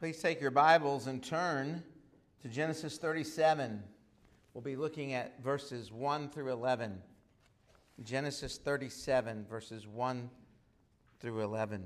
Please 0.00 0.16
take 0.16 0.40
your 0.40 0.50
Bibles 0.50 1.08
and 1.08 1.22
turn 1.22 1.82
to 2.40 2.48
Genesis 2.48 2.96
37. 2.96 3.82
We'll 4.54 4.62
be 4.62 4.74
looking 4.74 5.12
at 5.12 5.42
verses 5.44 5.92
1 5.92 6.30
through 6.30 6.50
11. 6.52 7.02
Genesis 8.02 8.56
37, 8.56 9.44
verses 9.44 9.86
1 9.86 10.30
through 11.20 11.42
11. 11.42 11.84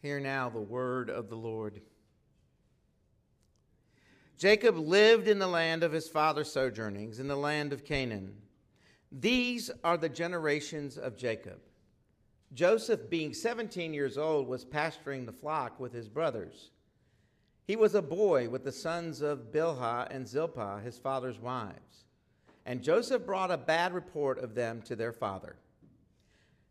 Hear 0.00 0.20
now 0.20 0.48
the 0.48 0.60
word 0.60 1.10
of 1.10 1.28
the 1.28 1.34
Lord. 1.34 1.80
Jacob 4.38 4.78
lived 4.78 5.26
in 5.26 5.40
the 5.40 5.48
land 5.48 5.82
of 5.82 5.90
his 5.90 6.08
father's 6.08 6.52
sojournings, 6.52 7.18
in 7.18 7.26
the 7.26 7.34
land 7.34 7.72
of 7.72 7.84
Canaan. 7.84 8.36
These 9.10 9.72
are 9.82 9.96
the 9.96 10.08
generations 10.08 10.96
of 10.96 11.16
Jacob. 11.16 11.58
Joseph, 12.54 13.08
being 13.08 13.32
17 13.32 13.94
years 13.94 14.18
old, 14.18 14.46
was 14.46 14.64
pasturing 14.64 15.24
the 15.24 15.32
flock 15.32 15.80
with 15.80 15.92
his 15.92 16.08
brothers. 16.08 16.70
He 17.66 17.76
was 17.76 17.94
a 17.94 18.02
boy 18.02 18.48
with 18.48 18.64
the 18.64 18.72
sons 18.72 19.22
of 19.22 19.52
Bilhah 19.52 20.08
and 20.10 20.28
Zilpah, 20.28 20.80
his 20.80 20.98
father's 20.98 21.38
wives. 21.38 22.04
And 22.66 22.82
Joseph 22.82 23.24
brought 23.24 23.50
a 23.50 23.56
bad 23.56 23.92
report 23.92 24.38
of 24.38 24.54
them 24.54 24.82
to 24.82 24.96
their 24.96 25.12
father. 25.12 25.56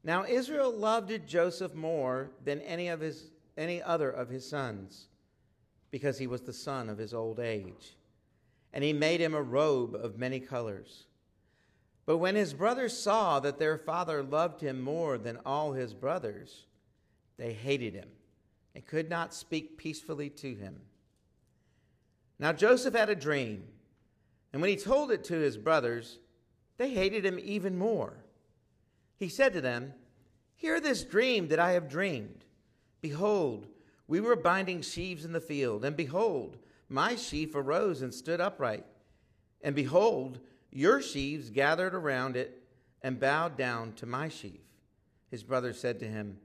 Now 0.04 0.26
Israel 0.26 0.71
loved 0.71 1.27
Joseph 1.27 1.73
more 1.73 2.32
than 2.43 2.62
any 2.62 2.88
of 2.88 2.99
his 2.99 3.32
any 3.57 3.82
other 3.82 4.09
of 4.09 4.29
his 4.29 4.49
sons, 4.49 5.07
because 5.91 6.18
he 6.18 6.26
was 6.26 6.41
the 6.41 6.54
son 6.54 6.90
of 6.90 6.98
his 6.98 7.13
old 7.13 7.40
age. 7.40 7.98
And 8.73 8.84
he 8.84 8.93
made 8.93 9.20
him 9.20 9.34
a 9.34 9.41
robe 9.41 9.93
of 9.93 10.18
many 10.18 10.40
colors. 10.40 11.05
But 12.05 12.18
when 12.18 12.36
his 12.36 12.54
brothers 12.54 12.98
saw 12.98 13.40
that 13.40 13.60
their 13.60 13.78
father 13.78 14.23
loved 14.23 14.62
him 14.62 14.82
more 14.82 15.18
than 15.18 15.38
all 15.46 15.73
his 15.73 15.94
brothers, 15.94 16.66
they 17.38 17.54
hated 17.54 17.94
him 17.94 18.10
and 18.74 18.86
could 18.86 19.10
not 19.10 19.34
speak 19.34 19.77
peacefully 19.77 20.30
to 20.30 20.55
him. 20.55 20.82
Now 22.40 22.54
Joseph 22.54 22.96
had 22.96 23.10
a 23.10 23.16
dream, 23.16 23.63
and 24.52 24.62
when 24.62 24.71
he 24.71 24.76
told 24.76 25.12
it 25.12 25.24
to 25.26 25.35
his 25.35 25.58
brothers, 25.58 26.18
they 26.77 26.90
hated 26.90 27.26
him 27.26 27.40
even 27.41 27.77
more. 27.77 28.18
He 29.18 29.30
said 29.30 29.54
to 29.54 29.62
them, 29.62 29.93
Hear 30.55 30.80
this 30.80 31.04
dream 31.04 31.48
that 31.49 31.60
I 31.60 31.74
have 31.74 31.90
dreamed. 31.90 32.46
Behold, 33.02 33.68
we 34.08 34.20
were 34.20 34.36
binding 34.36 34.82
sheaves 34.82 35.26
in 35.26 35.32
the 35.32 35.40
field, 35.40 35.86
and 35.86 35.96
behold, 35.96 36.58
my 36.90 37.15
sheaf 37.15 37.55
arose 37.55 38.02
and 38.02 38.13
stood 38.13 38.41
upright. 38.41 38.86
And 39.62 39.76
behold, 39.76 40.40
your 40.72 41.02
sheaves 41.02 41.50
gathered 41.50 41.94
around 41.94 42.36
it 42.36 42.64
and 43.02 43.20
bowed 43.20 43.58
down 43.58 43.94
to 43.94 44.05
my 44.05 44.30
sheaf. 44.30 44.62
His 45.30 45.44
brother 45.44 45.74
said 45.74 46.00
to 46.00 46.08
him, 46.08 46.38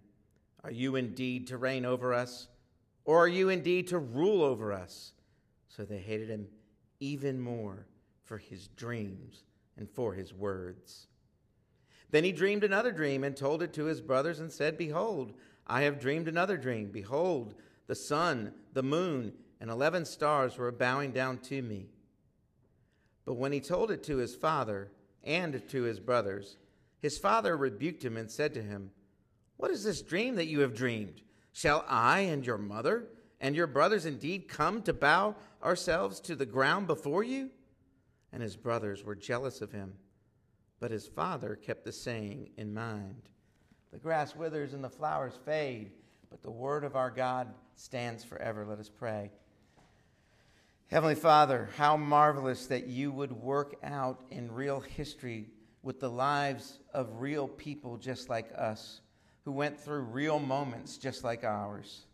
Are 0.65 0.71
you 0.71 0.97
indeed 0.97 1.47
to 1.49 1.57
reign 1.57 1.85
over 1.85 2.13
us? 2.13 2.49
Or 3.05 3.19
are 3.25 3.29
you 3.29 3.49
indeed 3.49 3.89
to 3.89 3.99
rule 3.99 4.43
over 4.43 4.73
us? 4.73 5.13
So 5.69 5.85
they 5.85 5.99
hated 5.99 6.29
him 6.29 6.49
even 6.99 7.41
more 7.41 7.87
for 8.25 8.39
his 8.39 8.69
dreams 8.69 9.45
and 9.77 9.89
for 9.91 10.15
his 10.15 10.35
words. 10.35 11.07
Then 12.11 12.25
he 12.25 12.33
dreamed 12.33 12.65
another 12.65 12.93
dream 12.93 13.25
and 13.25 13.37
told 13.37 13.63
it 13.63 13.73
to 13.75 13.85
his 13.85 14.01
brothers 14.01 14.41
and 14.41 14.51
said, 14.51 14.79
Behold, 14.79 15.35
I 15.67 15.83
have 15.83 16.01
dreamed 16.01 16.29
another 16.29 16.57
dream. 16.57 16.91
Behold, 16.91 17.55
the 17.87 17.95
sun, 17.95 18.53
the 18.73 18.83
moon, 18.83 19.33
and 19.61 19.71
eleven 19.71 20.05
stars 20.05 20.57
were 20.57 20.73
bowing 20.73 21.13
down 21.13 21.39
to 21.39 21.63
me. 21.63 21.89
But 23.27 23.35
when 23.35 23.53
he 23.53 23.61
told 23.61 23.91
it 23.91 24.05
to 24.05 24.17
his 24.17 24.35
father 24.35 24.93
and 25.23 25.69
to 25.69 25.83
his 25.83 26.01
brothers, 26.01 26.57
his 27.03 27.19
father 27.19 27.57
rebuked 27.57 28.05
him 28.05 28.17
and 28.17 28.31
said 28.31 28.55
to 28.55 28.63
him, 28.63 28.93
What 29.57 29.73
is 29.73 29.85
this 29.85 30.01
dream 30.01 30.37
that 30.37 30.47
you 30.47 30.61
have 30.61 30.75
dreamed? 30.75 31.21
Shall 31.53 31.85
I 31.89 32.21
and 32.21 32.47
your 32.47 32.57
mother 32.57 33.09
and 33.41 33.55
your 33.55 33.67
brothers 33.67 34.07
indeed 34.07 34.49
come 34.49 34.81
to 34.83 34.93
bow 34.93 35.35
ourselves 35.63 36.21
to 36.21 36.37
the 36.37 36.47
ground 36.47 36.87
before 36.87 37.25
you? 37.25 37.51
And 38.33 38.42
his 38.42 38.57
brothers 38.57 39.05
were 39.05 39.15
jealous 39.15 39.61
of 39.61 39.73
him. 39.73 39.95
But 40.79 40.91
his 40.91 41.07
father 41.07 41.57
kept 41.57 41.85
the 41.85 41.92
saying 41.92 42.51
in 42.57 42.73
mind. 42.73 43.23
The 43.92 43.98
grass 43.98 44.36
withers 44.36 44.75
and 44.75 44.85
the 44.85 44.91
flowers 44.91 45.39
fade, 45.45 45.91
but 46.31 46.42
the 46.42 46.51
word 46.51 46.85
of 46.85 46.97
our 46.97 47.11
God 47.11 47.48
stands 47.77 48.23
forever. 48.23 48.67
Let 48.67 48.79
us 48.79 48.91
pray. 48.91 49.31
Heavenly 50.89 51.17
Father, 51.17 51.69
how 51.77 51.97
marvelous 51.97 52.67
that 52.67 52.86
you 52.86 53.11
would 53.11 53.33
work 53.33 53.74
out 53.83 54.23
in 54.30 54.52
real 54.52 54.79
history 54.79 55.48
with 55.83 55.98
the 55.98 56.08
lives 56.08 56.79
of 56.95 57.20
real 57.20 57.48
people 57.48 57.97
just 57.97 58.29
like 58.29 58.52
us, 58.57 59.01
who 59.45 59.51
went 59.51 59.80
through 59.80 60.02
real 60.02 60.39
moments 60.39 60.97
just 60.97 61.24
like 61.24 61.42
ours. 61.42 62.07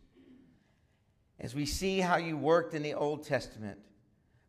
As 1.38 1.54
we 1.54 1.66
see 1.66 2.00
how 2.00 2.16
you 2.16 2.38
worked 2.38 2.72
in 2.72 2.82
the 2.82 2.94
Old 2.94 3.24
Testament, 3.24 3.78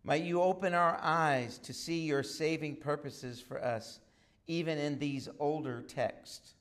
might 0.05 0.23
you 0.23 0.41
open 0.41 0.73
our 0.73 0.97
eyes 1.01 1.57
to 1.59 1.73
see 1.73 2.03
your 2.03 2.23
saving 2.23 2.77
purposes 2.77 3.41
for 3.41 3.61
us, 3.61 3.99
even 4.47 4.77
in 4.77 4.99
these 4.99 5.27
older 5.37 5.81
texts, 5.81 6.55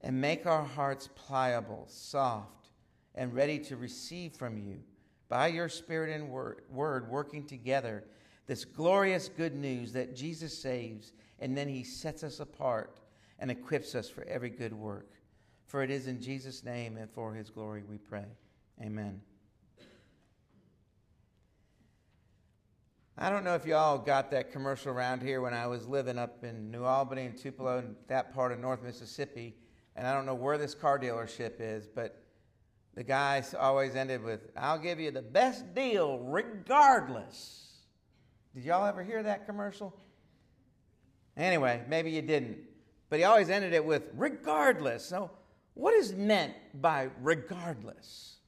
and 0.00 0.20
make 0.20 0.46
our 0.46 0.64
hearts 0.64 1.08
pliable, 1.14 1.84
soft, 1.88 2.70
and 3.14 3.34
ready 3.34 3.60
to 3.60 3.76
receive 3.76 4.32
from 4.32 4.58
you 4.58 4.80
by 5.28 5.48
your 5.48 5.68
Spirit 5.68 6.14
and 6.14 6.30
word, 6.30 7.10
working 7.10 7.46
together 7.46 8.04
this 8.46 8.64
glorious 8.64 9.28
good 9.28 9.54
news 9.54 9.92
that 9.92 10.16
Jesus 10.16 10.56
saves 10.56 11.12
and 11.38 11.56
then 11.56 11.68
he 11.68 11.84
sets 11.84 12.22
us 12.24 12.40
apart 12.40 12.98
and 13.38 13.50
equips 13.50 13.94
us 13.94 14.08
for 14.08 14.24
every 14.24 14.50
good 14.50 14.72
work. 14.72 15.12
For 15.66 15.82
it 15.82 15.90
is 15.90 16.06
in 16.06 16.20
Jesus' 16.20 16.64
name 16.64 16.96
and 16.96 17.10
for 17.10 17.34
his 17.34 17.50
glory 17.50 17.82
we 17.88 17.98
pray. 17.98 18.24
Amen. 18.82 19.20
I 23.18 23.30
don't 23.30 23.44
know 23.44 23.54
if 23.54 23.66
y'all 23.66 23.98
got 23.98 24.30
that 24.30 24.52
commercial 24.52 24.92
around 24.92 25.22
here 25.22 25.40
when 25.40 25.52
I 25.52 25.66
was 25.66 25.86
living 25.86 26.18
up 26.18 26.44
in 26.44 26.70
New 26.70 26.84
Albany 26.84 27.26
and 27.26 27.36
Tupelo 27.36 27.78
and 27.78 27.96
that 28.06 28.32
part 28.32 28.52
of 28.52 28.60
North 28.60 28.82
Mississippi. 28.82 29.56
And 29.96 30.06
I 30.06 30.14
don't 30.14 30.24
know 30.24 30.36
where 30.36 30.56
this 30.56 30.74
car 30.74 30.98
dealership 30.98 31.54
is, 31.58 31.88
but 31.88 32.22
the 32.94 33.04
guy 33.04 33.42
always 33.58 33.94
ended 33.94 34.22
with, 34.22 34.50
I'll 34.56 34.78
give 34.78 34.98
you 34.98 35.10
the 35.10 35.22
best 35.22 35.74
deal 35.74 36.18
regardless. 36.18 37.68
Did 38.54 38.64
y'all 38.64 38.86
ever 38.86 39.04
hear 39.04 39.22
that 39.22 39.46
commercial? 39.46 39.94
Anyway, 41.36 41.82
maybe 41.88 42.10
you 42.10 42.22
didn't. 42.22 42.58
But 43.10 43.20
he 43.20 43.24
always 43.24 43.50
ended 43.50 43.72
it 43.72 43.84
with 43.84 44.10
regardless. 44.14 45.04
So, 45.04 45.30
what 45.74 45.94
is 45.94 46.12
meant 46.12 46.54
by 46.74 47.10
regardless? 47.20 48.38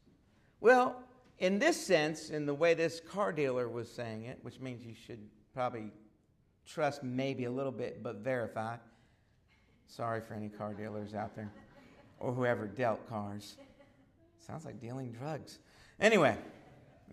Well, 0.61 0.97
in 1.39 1.59
this 1.59 1.81
sense, 1.81 2.31
in 2.31 2.45
the 2.45 2.55
way 2.55 2.75
this 2.75 3.01
car 3.01 3.33
dealer 3.33 3.69
was 3.69 3.91
saying 3.91 4.25
it, 4.25 4.39
which 4.43 4.61
means 4.61 4.85
you 4.85 4.95
should 4.95 5.21
probably 5.55 5.93
trust 6.67 7.03
maybe 7.03 7.45
a 7.45 7.51
little 7.51 7.73
bit, 7.73 8.03
but 8.03 8.17
verify. 8.17 8.77
Sorry 9.87 10.21
for 10.21 10.35
any 10.35 10.49
car 10.49 10.75
dealers 10.75 11.15
out 11.15 11.35
there 11.35 11.51
or 12.19 12.33
whoever 12.33 12.67
dealt 12.67 13.09
cars. 13.09 13.57
Sounds 14.47 14.65
like 14.65 14.81
dealing 14.81 15.13
drugs. 15.13 15.59
Anyway, 16.01 16.37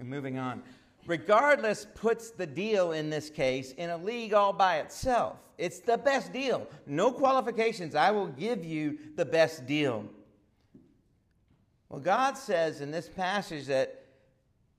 moving 0.01 0.37
on. 0.37 0.63
Regardless 1.05 1.85
puts 1.95 2.31
the 2.31 2.45
deal 2.45 2.91
in 2.91 3.09
this 3.09 3.29
case 3.29 3.71
in 3.73 3.89
a 3.89 3.97
league 3.97 4.33
all 4.33 4.53
by 4.53 4.77
itself. 4.77 5.37
It's 5.57 5.79
the 5.79 5.97
best 5.97 6.33
deal. 6.33 6.67
No 6.85 7.11
qualifications. 7.11 7.95
I 7.95 8.11
will 8.11 8.27
give 8.27 8.65
you 8.65 8.97
the 9.15 9.25
best 9.25 9.65
deal. 9.65 10.05
Well, 11.89 11.99
God 12.01 12.37
says 12.37 12.81
in 12.81 12.91
this 12.91 13.07
passage 13.07 13.65
that 13.67 14.05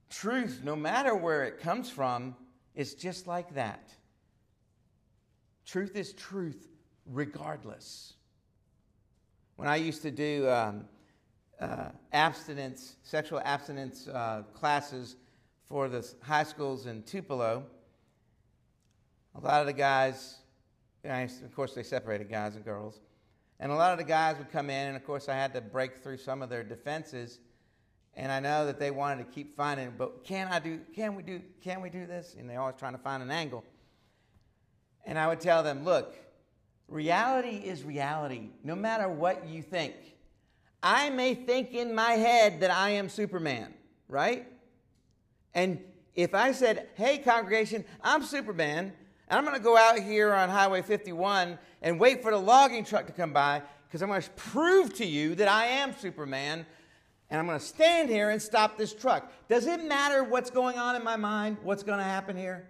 truth, 0.09 0.61
no 0.63 0.75
matter 0.75 1.15
where 1.15 1.43
it 1.45 1.59
comes 1.59 1.89
from, 1.89 2.35
is 2.75 2.93
just 2.93 3.27
like 3.27 3.53
that. 3.55 3.91
Truth 5.65 5.95
is 5.95 6.13
truth 6.13 6.67
regardless. 7.05 8.13
When 9.55 9.67
I 9.67 9.75
used 9.75 10.03
to 10.03 10.11
do 10.11 10.47
um, 10.47 10.85
uh, 11.59 11.89
abstinence, 12.13 12.95
sexual 13.03 13.41
abstinence 13.43 14.07
uh, 14.07 14.43
classes 14.53 15.15
for 15.67 15.87
the 15.87 16.07
high 16.21 16.43
schools 16.43 16.85
in 16.85 17.03
Tupelo. 17.03 17.63
A 19.35 19.39
lot 19.39 19.61
of 19.61 19.67
the 19.67 19.73
guys, 19.73 20.37
of 21.03 21.55
course, 21.55 21.73
they 21.73 21.83
separated 21.83 22.29
guys 22.29 22.55
and 22.55 22.65
girls, 22.65 23.01
and 23.59 23.71
a 23.71 23.75
lot 23.75 23.91
of 23.91 23.97
the 23.97 24.03
guys 24.05 24.37
would 24.37 24.51
come 24.51 24.69
in, 24.69 24.87
and 24.87 24.95
of 24.95 25.05
course, 25.05 25.29
I 25.29 25.35
had 25.35 25.53
to 25.53 25.61
break 25.61 25.97
through 25.97 26.17
some 26.17 26.41
of 26.41 26.49
their 26.49 26.63
defenses. 26.63 27.39
And 28.15 28.31
I 28.31 28.39
know 28.39 28.65
that 28.65 28.79
they 28.79 28.91
wanted 28.91 29.25
to 29.25 29.31
keep 29.31 29.55
finding, 29.55 29.93
but 29.97 30.25
can 30.25 30.47
I 30.47 30.59
do? 30.59 30.79
Can 30.93 31.15
we 31.15 31.23
do? 31.23 31.41
Can 31.63 31.81
we 31.81 31.89
do 31.89 32.05
this? 32.05 32.35
And 32.37 32.49
they're 32.49 32.59
always 32.59 32.75
trying 32.77 32.93
to 32.93 32.97
find 32.99 33.21
an 33.23 33.31
angle. 33.31 33.63
And 35.05 35.17
I 35.17 35.27
would 35.27 35.39
tell 35.39 35.63
them, 35.63 35.85
look, 35.85 36.15
reality 36.87 37.57
is 37.57 37.83
reality, 37.83 38.49
no 38.63 38.75
matter 38.75 39.07
what 39.07 39.47
you 39.47 39.61
think. 39.61 39.93
I 40.81 41.09
may 41.09 41.35
think 41.35 41.73
in 41.73 41.93
my 41.93 42.11
head 42.11 42.61
that 42.61 42.71
I 42.71 42.91
am 42.91 43.09
Superman, 43.09 43.73
right? 44.07 44.47
And 45.53 45.79
if 46.15 46.33
I 46.33 46.51
said, 46.51 46.89
hey, 46.95 47.17
congregation, 47.17 47.83
I'm 48.01 48.23
Superman, 48.23 48.93
and 49.27 49.37
I'm 49.37 49.43
going 49.43 49.57
to 49.57 49.63
go 49.63 49.77
out 49.77 49.99
here 49.99 50.33
on 50.33 50.49
Highway 50.49 50.81
51 50.81 51.57
and 51.81 51.99
wait 51.99 52.21
for 52.21 52.31
the 52.31 52.37
logging 52.37 52.83
truck 52.83 53.07
to 53.07 53.13
come 53.13 53.33
by, 53.33 53.61
because 53.87 54.01
I'm 54.01 54.09
going 54.09 54.21
to 54.21 54.29
prove 54.31 54.93
to 54.95 55.05
you 55.05 55.35
that 55.35 55.47
I 55.47 55.65
am 55.65 55.95
Superman, 55.97 56.65
and 57.29 57.39
I'm 57.39 57.45
going 57.45 57.59
to 57.59 57.65
stand 57.65 58.09
here 58.09 58.29
and 58.29 58.41
stop 58.41 58.77
this 58.77 58.93
truck. 58.93 59.31
Does 59.47 59.67
it 59.67 59.83
matter 59.83 60.23
what's 60.23 60.49
going 60.49 60.77
on 60.77 60.95
in 60.95 61.03
my 61.03 61.15
mind? 61.15 61.57
What's 61.63 61.83
going 61.83 61.99
to 61.99 62.03
happen 62.03 62.37
here? 62.37 62.67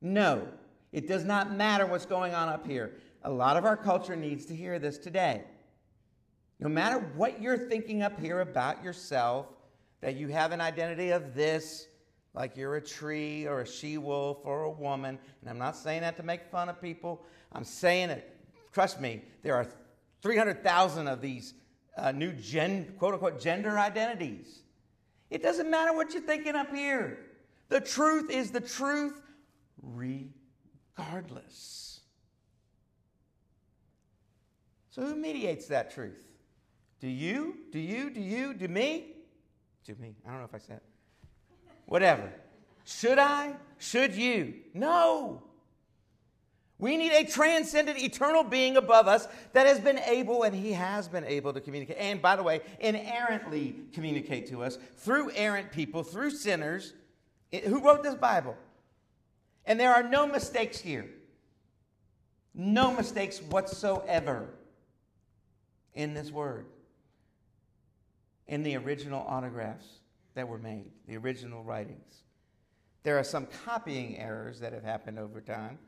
No, 0.00 0.46
it 0.92 1.06
does 1.06 1.24
not 1.24 1.52
matter 1.52 1.86
what's 1.86 2.06
going 2.06 2.34
on 2.34 2.48
up 2.48 2.66
here. 2.66 2.94
A 3.24 3.30
lot 3.30 3.56
of 3.56 3.64
our 3.64 3.76
culture 3.76 4.16
needs 4.16 4.44
to 4.46 4.54
hear 4.54 4.78
this 4.78 4.98
today. 4.98 5.44
No 6.62 6.68
matter 6.68 7.00
what 7.16 7.42
you're 7.42 7.58
thinking 7.58 8.02
up 8.02 8.20
here 8.20 8.38
about 8.38 8.84
yourself, 8.84 9.46
that 10.00 10.14
you 10.14 10.28
have 10.28 10.52
an 10.52 10.60
identity 10.60 11.10
of 11.10 11.34
this, 11.34 11.88
like 12.34 12.56
you're 12.56 12.76
a 12.76 12.80
tree 12.80 13.48
or 13.48 13.62
a 13.62 13.66
she 13.66 13.98
wolf 13.98 14.38
or 14.44 14.62
a 14.62 14.70
woman, 14.70 15.18
and 15.40 15.50
I'm 15.50 15.58
not 15.58 15.76
saying 15.76 16.02
that 16.02 16.16
to 16.18 16.22
make 16.22 16.44
fun 16.52 16.68
of 16.68 16.80
people. 16.80 17.24
I'm 17.50 17.64
saying 17.64 18.10
it, 18.10 18.36
trust 18.70 19.00
me, 19.00 19.24
there 19.42 19.56
are 19.56 19.66
300,000 20.22 21.08
of 21.08 21.20
these 21.20 21.54
uh, 21.96 22.12
new 22.12 22.30
gen, 22.30 22.94
quote 22.96 23.14
unquote 23.14 23.40
gender 23.40 23.76
identities. 23.76 24.60
It 25.30 25.42
doesn't 25.42 25.68
matter 25.68 25.92
what 25.92 26.12
you're 26.12 26.22
thinking 26.22 26.54
up 26.54 26.72
here. 26.72 27.18
The 27.70 27.80
truth 27.80 28.30
is 28.30 28.52
the 28.52 28.60
truth 28.60 29.20
regardless. 29.82 32.02
So, 34.90 35.02
who 35.02 35.16
mediates 35.16 35.66
that 35.66 35.92
truth? 35.92 36.31
Do 37.02 37.08
you? 37.08 37.56
Do 37.72 37.80
you? 37.80 38.10
Do 38.10 38.20
you? 38.20 38.54
Do 38.54 38.68
me? 38.68 39.08
Do 39.84 39.96
me. 39.98 40.14
I 40.24 40.30
don't 40.30 40.38
know 40.38 40.44
if 40.44 40.54
I 40.54 40.58
said 40.58 40.76
it. 40.76 40.82
Whatever. 41.86 42.32
Should 42.84 43.18
I? 43.18 43.56
Should 43.78 44.14
you? 44.14 44.54
No. 44.72 45.42
We 46.78 46.96
need 46.96 47.10
a 47.12 47.24
transcendent, 47.24 48.00
eternal 48.00 48.44
being 48.44 48.76
above 48.76 49.08
us 49.08 49.26
that 49.52 49.66
has 49.66 49.80
been 49.80 49.98
able, 49.98 50.44
and 50.44 50.54
he 50.54 50.72
has 50.72 51.08
been 51.08 51.24
able 51.24 51.52
to 51.52 51.60
communicate. 51.60 51.96
And 51.98 52.22
by 52.22 52.36
the 52.36 52.44
way, 52.44 52.60
inerrantly 52.78 53.74
communicate 53.92 54.46
to 54.50 54.62
us 54.62 54.78
through 54.96 55.32
errant 55.34 55.72
people, 55.72 56.04
through 56.04 56.30
sinners. 56.30 56.94
Who 57.64 57.80
wrote 57.84 58.04
this 58.04 58.14
Bible? 58.14 58.56
And 59.66 59.78
there 59.78 59.92
are 59.92 60.04
no 60.04 60.24
mistakes 60.24 60.78
here. 60.78 61.10
No 62.54 62.94
mistakes 62.94 63.40
whatsoever 63.42 64.50
in 65.94 66.14
this 66.14 66.30
word, 66.30 66.66
in 68.52 68.62
the 68.62 68.76
original 68.76 69.24
autographs 69.26 69.86
that 70.34 70.46
were 70.46 70.58
made, 70.58 70.90
the 71.08 71.16
original 71.16 71.64
writings. 71.64 72.24
There 73.02 73.18
are 73.18 73.24
some 73.24 73.46
copying 73.64 74.18
errors 74.18 74.60
that 74.60 74.74
have 74.74 74.84
happened 74.84 75.18
over 75.18 75.40
time, 75.40 75.78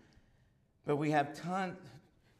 but 0.87 0.97
we 0.97 1.11
have 1.11 1.39
tons, 1.39 1.77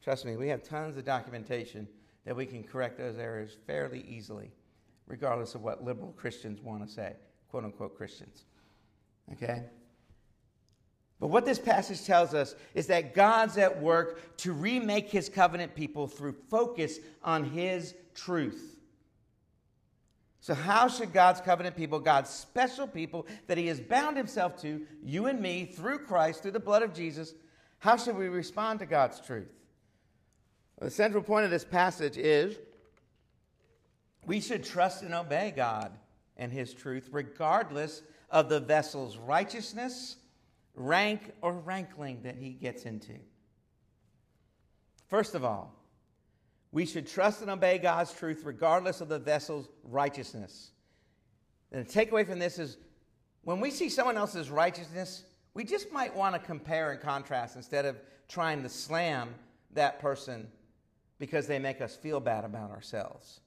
trust 0.03 0.25
me, 0.25 0.39
we 0.39 0.49
have 0.49 0.63
tons 0.63 0.97
of 0.97 1.05
documentation 1.05 1.87
that 2.25 2.35
we 2.35 2.47
can 2.47 2.65
correct 2.65 2.97
those 2.97 3.19
errors 3.19 3.59
fairly 3.67 4.03
easily, 4.09 4.51
regardless 5.07 5.55
of 5.55 5.61
what 5.61 5.85
liberal 5.85 6.15
Christians 6.17 6.63
want 6.63 6.83
to 6.89 6.91
say, 6.91 7.17
quote 7.51 7.65
unquote 7.65 7.95
Christians. 7.95 8.47
Okay? 9.31 9.65
But 11.21 11.29
what 11.29 11.45
this 11.45 11.59
passage 11.59 12.03
tells 12.03 12.33
us 12.33 12.55
is 12.73 12.87
that 12.87 13.15
God's 13.15 13.59
at 13.59 13.79
work 13.79 14.39
to 14.39 14.55
remake 14.55 15.11
his 15.11 15.29
covenant 15.29 15.75
people 15.75 16.09
through 16.09 16.37
focus 16.49 16.99
on 17.23 17.45
his 17.45 17.95
truth. 18.15 18.74
So, 20.45 20.53
how 20.53 20.89
should 20.89 21.15
God's 21.15 21.41
covenant 21.41 21.75
people, 21.75 21.99
God's 21.99 22.29
special 22.29 22.87
people 22.87 23.27
that 23.47 23.57
He 23.57 23.67
has 23.69 23.81
bound 23.81 24.19
Himself 24.19 24.61
to, 24.61 24.83
you 25.03 25.25
and 25.25 25.41
me, 25.41 25.65
through 25.65 26.01
Christ, 26.01 26.43
through 26.43 26.51
the 26.51 26.61
blood 26.61 26.83
of 26.83 26.93
Jesus, 26.93 27.33
how 27.79 27.97
should 27.97 28.15
we 28.15 28.29
respond 28.29 28.81
to 28.81 28.85
God's 28.85 29.23
truth? 29.23 29.49
Well, 30.79 30.91
the 30.91 30.95
central 30.95 31.23
point 31.23 31.47
of 31.47 31.51
this 31.51 31.65
passage 31.65 32.19
is 32.19 32.59
we 34.27 34.39
should 34.39 34.65
trust 34.65 35.03
and 35.03 35.15
obey 35.15 35.51
God 35.57 35.93
and 36.37 36.53
His 36.53 36.75
truth, 36.75 37.09
regardless 37.11 38.03
of 38.29 38.51
the 38.51 38.61
vessel's 38.61 39.17
righteousness, 39.17 40.17
rank, 40.75 41.33
or 41.41 41.55
rankling 41.55 42.21
that 42.25 42.37
he 42.37 42.51
gets 42.51 42.83
into. 42.85 43.15
First 45.09 45.35
of 45.35 45.43
all, 45.43 45.75
we 46.75 46.85
should 46.85 47.07
trust 47.07 47.41
and 47.41 47.49
obey 47.49 47.79
God's 47.79 48.13
truth 48.13 48.43
regardless 48.45 49.01
of 49.01 49.09
the 49.09 49.21
vessel's 49.21 49.69
righteousness. 49.85 50.73
And 51.71 51.87
the 51.87 51.89
takeaway 51.89 52.27
from 52.27 52.41
this 52.41 52.59
is 52.59 52.79
when 53.45 53.61
we 53.61 53.71
see 53.71 53.89
someone 53.89 54.17
else's 54.17 54.51
righteousness, 54.51 55.23
we 55.55 55.63
just 55.63 55.93
might 55.93 56.15
want 56.17 56.35
to 56.35 56.41
compare 56.41 56.91
and 56.91 57.01
contrast 57.01 57.55
instead 57.55 57.85
of 57.85 57.97
trying 58.27 58.65
to 58.65 58.69
slam 58.69 59.37
that 59.75 60.01
person 60.01 60.49
because 61.21 61.47
they 61.47 61.61
make 61.61 61.81
us 61.81 61.95
feel 61.95 62.19
bad 62.19 62.45
about 62.45 62.73
ourselves. 62.73 63.39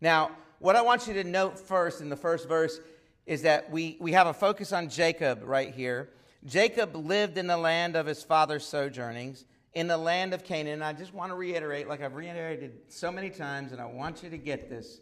Now, 0.00 0.30
what 0.60 0.76
I 0.76 0.82
want 0.82 1.08
you 1.08 1.14
to 1.14 1.24
note 1.24 1.58
first 1.58 2.00
in 2.00 2.08
the 2.08 2.16
first 2.16 2.46
verse 2.46 2.78
is 3.26 3.42
that 3.42 3.68
we, 3.68 3.96
we 3.98 4.12
have 4.12 4.28
a 4.28 4.32
focus 4.32 4.72
on 4.72 4.88
Jacob 4.88 5.40
right 5.42 5.74
here. 5.74 6.10
Jacob 6.44 6.94
lived 6.94 7.36
in 7.36 7.48
the 7.48 7.56
land 7.56 7.96
of 7.96 8.06
his 8.06 8.22
father's 8.22 8.64
sojournings 8.64 9.44
in 9.74 9.86
the 9.86 9.96
land 9.96 10.34
of 10.34 10.44
Canaan. 10.44 10.74
And 10.74 10.84
I 10.84 10.92
just 10.92 11.14
want 11.14 11.30
to 11.30 11.36
reiterate, 11.36 11.88
like 11.88 12.02
I've 12.02 12.14
reiterated 12.14 12.72
so 12.88 13.12
many 13.12 13.30
times, 13.30 13.72
and 13.72 13.80
I 13.80 13.86
want 13.86 14.22
you 14.22 14.30
to 14.30 14.38
get 14.38 14.68
this 14.68 15.00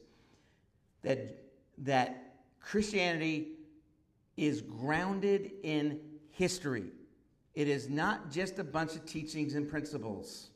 that, 1.03 1.39
that 1.79 2.35
Christianity 2.61 3.53
is 4.37 4.61
grounded 4.61 5.53
in 5.63 6.01
history. 6.31 6.87
It 7.55 7.69
is 7.69 7.89
not 7.89 8.31
just 8.31 8.59
a 8.59 8.65
bunch 8.65 8.97
of 8.97 9.07
teachings 9.07 9.55
and 9.55 9.69
principles. 9.69 10.51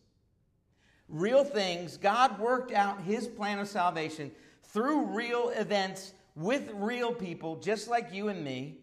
Real 1.08 1.44
things, 1.44 1.96
God 1.96 2.38
worked 2.38 2.72
out 2.72 3.00
his 3.00 3.26
plan 3.26 3.58
of 3.58 3.68
salvation 3.68 4.30
through 4.64 5.06
real 5.06 5.50
events 5.50 6.12
with 6.34 6.70
real 6.74 7.12
people, 7.12 7.56
just 7.56 7.88
like 7.88 8.12
you 8.12 8.28
and 8.28 8.44
me, 8.44 8.78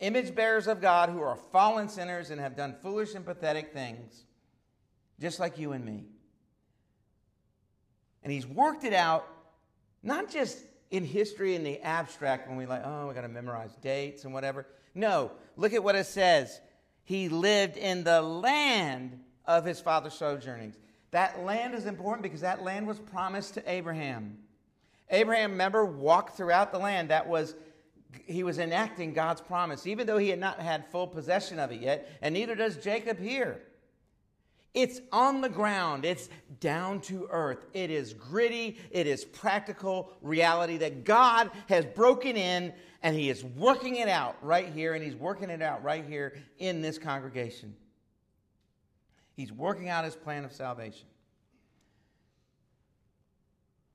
image 0.00 0.34
bearers 0.34 0.66
of 0.66 0.80
God 0.80 1.08
who 1.08 1.20
are 1.20 1.36
fallen 1.52 1.88
sinners 1.88 2.30
and 2.30 2.40
have 2.40 2.56
done 2.56 2.74
foolish 2.82 3.14
and 3.14 3.24
pathetic 3.24 3.72
things 3.72 4.24
just 5.20 5.40
like 5.40 5.58
you 5.58 5.72
and 5.72 5.84
me. 5.84 6.04
And 8.22 8.32
he's 8.32 8.46
worked 8.46 8.84
it 8.84 8.92
out, 8.92 9.26
not 10.02 10.30
just 10.30 10.58
in 10.90 11.04
history 11.04 11.54
in 11.54 11.64
the 11.64 11.80
abstract 11.80 12.48
when 12.48 12.56
we 12.56 12.66
like, 12.66 12.82
oh, 12.84 13.08
we 13.08 13.14
got 13.14 13.22
to 13.22 13.28
memorize 13.28 13.74
dates 13.76 14.24
and 14.24 14.32
whatever. 14.32 14.66
No, 14.94 15.32
look 15.56 15.72
at 15.72 15.82
what 15.82 15.94
it 15.94 16.06
says. 16.06 16.60
He 17.04 17.28
lived 17.28 17.76
in 17.76 18.02
the 18.02 18.20
land 18.20 19.20
of 19.44 19.64
his 19.64 19.80
father's 19.80 20.14
sojournings. 20.14 20.76
That 21.12 21.44
land 21.44 21.74
is 21.74 21.86
important 21.86 22.22
because 22.22 22.40
that 22.40 22.62
land 22.62 22.86
was 22.86 22.98
promised 22.98 23.54
to 23.54 23.70
Abraham. 23.70 24.38
Abraham, 25.10 25.52
remember, 25.52 25.84
walked 25.84 26.36
throughout 26.36 26.72
the 26.72 26.78
land. 26.78 27.10
That 27.10 27.28
was, 27.28 27.54
he 28.26 28.42
was 28.42 28.58
enacting 28.58 29.12
God's 29.12 29.40
promise, 29.40 29.86
even 29.86 30.06
though 30.06 30.18
he 30.18 30.30
had 30.30 30.40
not 30.40 30.58
had 30.58 30.86
full 30.88 31.06
possession 31.06 31.60
of 31.60 31.70
it 31.70 31.80
yet, 31.80 32.18
and 32.22 32.34
neither 32.34 32.56
does 32.56 32.76
Jacob 32.76 33.20
here. 33.20 33.62
It's 34.76 35.00
on 35.10 35.40
the 35.40 35.48
ground. 35.48 36.04
It's 36.04 36.28
down 36.60 37.00
to 37.02 37.26
earth. 37.30 37.64
It 37.72 37.90
is 37.90 38.12
gritty. 38.12 38.76
It 38.90 39.06
is 39.06 39.24
practical 39.24 40.12
reality 40.20 40.76
that 40.76 41.02
God 41.02 41.50
has 41.70 41.86
broken 41.86 42.36
in 42.36 42.74
and 43.02 43.16
He 43.16 43.30
is 43.30 43.42
working 43.42 43.96
it 43.96 44.08
out 44.08 44.36
right 44.42 44.68
here, 44.68 44.92
and 44.92 45.02
He's 45.02 45.14
working 45.14 45.48
it 45.48 45.62
out 45.62 45.82
right 45.82 46.04
here 46.04 46.36
in 46.58 46.82
this 46.82 46.98
congregation. 46.98 47.74
He's 49.34 49.50
working 49.50 49.88
out 49.88 50.04
His 50.04 50.14
plan 50.14 50.44
of 50.44 50.52
salvation. 50.52 51.06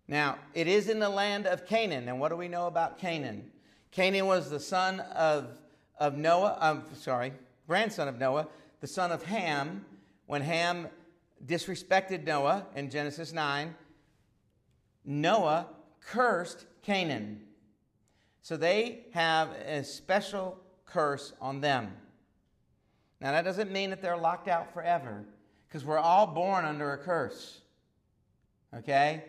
Now, 0.08 0.40
it 0.56 0.68
is 0.68 0.90
in 0.90 0.98
the 0.98 1.10
land 1.10 1.46
of 1.46 1.68
Canaan. 1.68 2.10
And 2.10 2.20
what 2.20 2.30
do 2.30 2.38
we 2.38 2.48
know 2.48 2.66
about 2.66 2.98
Canaan? 2.98 3.52
Canaan 3.92 4.26
was 4.26 4.50
the 4.50 4.60
son 4.60 5.00
of, 5.00 5.60
of 6.00 6.18
Noah, 6.18 6.58
I'm 6.60 6.84
sorry, 6.96 7.34
grandson 7.68 8.08
of 8.08 8.18
Noah, 8.18 8.48
the 8.80 8.88
son 8.88 9.12
of 9.12 9.24
Ham, 9.24 9.86
when 10.32 10.42
Ham 10.42 10.88
disrespected 11.46 12.26
Noah 12.26 12.66
in 12.74 12.90
Genesis 12.90 13.34
9, 13.34 13.76
Noah 15.04 15.68
cursed 16.00 16.68
Canaan. 16.84 17.42
So 18.42 18.56
they 18.56 19.08
have 19.12 19.50
a 19.68 19.84
special 19.84 20.58
curse 20.86 21.34
on 21.42 21.60
them. 21.60 21.92
Now, 23.20 23.34
that 23.34 23.44
doesn't 23.44 23.74
mean 23.74 23.90
that 23.90 24.02
they're 24.02 24.16
locked 24.16 24.48
out 24.48 24.74
forever, 24.74 25.26
because 25.68 25.84
we're 25.84 26.00
all 26.00 26.28
born 26.28 26.64
under 26.64 26.94
a 26.94 26.98
curse. 26.98 27.60
Okay? 28.74 29.26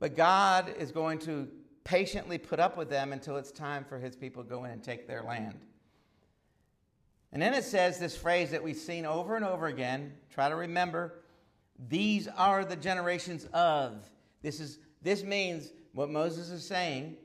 But 0.00 0.16
God 0.16 0.74
is 0.76 0.90
going 0.90 1.20
to 1.20 1.46
patiently 1.84 2.36
put 2.36 2.58
up 2.58 2.76
with 2.76 2.90
them 2.90 3.12
until 3.12 3.36
it's 3.36 3.52
time 3.52 3.84
for 3.84 4.00
his 4.00 4.16
people 4.16 4.42
to 4.42 4.48
go 4.48 4.64
in 4.64 4.72
and 4.72 4.82
take 4.82 5.06
their 5.06 5.22
land. 5.22 5.60
And 7.34 7.42
then 7.42 7.52
it 7.52 7.64
says 7.64 7.98
this 7.98 8.16
phrase 8.16 8.52
that 8.52 8.62
we've 8.62 8.76
seen 8.76 9.04
over 9.04 9.34
and 9.34 9.44
over 9.44 9.66
again. 9.66 10.12
Try 10.30 10.48
to 10.48 10.54
remember. 10.54 11.16
These 11.88 12.28
are 12.28 12.64
the 12.64 12.76
generations 12.76 13.46
of. 13.52 14.08
This 14.40 14.60
is 14.60 14.78
this 15.02 15.24
means 15.24 15.72
what 15.92 16.08
Moses 16.08 16.50
is 16.50 16.64
saying 16.64 17.16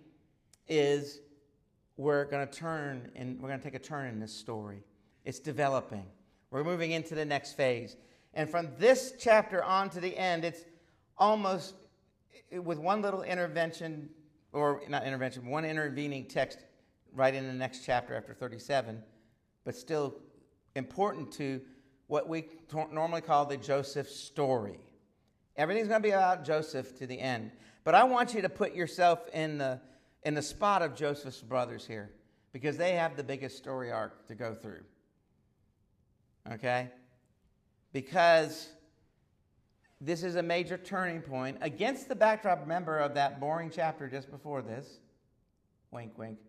is 0.67 1.21
we're 1.95 2.25
going 2.25 2.45
to 2.47 2.51
turn 2.51 3.11
and 3.15 3.39
we're 3.39 3.49
going 3.49 3.59
to 3.59 3.63
take 3.63 3.75
a 3.75 3.79
turn 3.79 4.07
in 4.07 4.19
this 4.19 4.33
story. 4.33 4.83
It's 5.25 5.39
developing. 5.39 6.05
We're 6.49 6.63
moving 6.63 6.91
into 6.91 7.13
the 7.13 7.25
next 7.25 7.53
phase. 7.53 7.95
And 8.33 8.49
from 8.49 8.69
this 8.79 9.13
chapter 9.19 9.63
on 9.63 9.91
to 9.91 9.99
the 9.99 10.17
end, 10.17 10.43
it's 10.43 10.65
almost 11.17 11.75
with 12.51 12.79
one 12.79 13.03
little 13.03 13.21
intervention, 13.21 14.09
or 14.53 14.81
not 14.89 15.05
intervention, 15.05 15.45
one 15.47 15.65
intervening 15.65 16.25
text 16.25 16.59
right 17.13 17.33
in 17.33 17.45
the 17.45 17.53
next 17.53 17.85
chapter 17.85 18.15
after 18.15 18.33
37, 18.33 19.03
but 19.69 19.75
still 19.75 20.15
important 20.73 21.31
to 21.31 21.61
what 22.07 22.27
we 22.27 22.43
normally 22.91 23.21
call 23.21 23.45
the 23.45 23.55
Joseph 23.55 24.09
story. 24.09 24.79
Everything's 25.57 25.87
going 25.87 26.01
to 26.01 26.07
be 26.07 26.11
about 26.11 26.43
Joseph 26.43 26.97
to 26.97 27.05
the 27.05 27.19
end. 27.19 27.51
But 27.83 27.93
I 27.93 28.03
want 28.03 28.33
you 28.33 28.41
to 28.41 28.49
put 28.49 28.73
yourself 28.73 29.19
in 29.31 29.59
the, 29.59 29.79
in 30.23 30.33
the 30.33 30.41
spot 30.41 30.81
of 30.81 30.95
Joseph's 30.95 31.43
brothers 31.43 31.85
here 31.85 32.09
because 32.51 32.77
they 32.77 32.93
have 32.93 33.15
the 33.15 33.23
biggest 33.23 33.57
story 33.57 33.91
arc 33.91 34.27
to 34.29 34.33
go 34.33 34.55
through. 34.55 34.81
Okay? 36.51 36.89
Because 37.93 38.69
this 40.01 40.23
is 40.23 40.33
a 40.33 40.41
major 40.41 40.79
turning 40.79 41.21
point 41.21 41.59
against 41.61 42.07
the 42.07 42.15
backdrop, 42.15 42.61
remember, 42.61 42.97
of 42.97 43.13
that 43.13 43.39
boring 43.39 43.69
chapter 43.71 44.07
just 44.07 44.31
before 44.31 44.63
this. 44.63 44.97
Wink, 45.91 46.17
wink. 46.17 46.39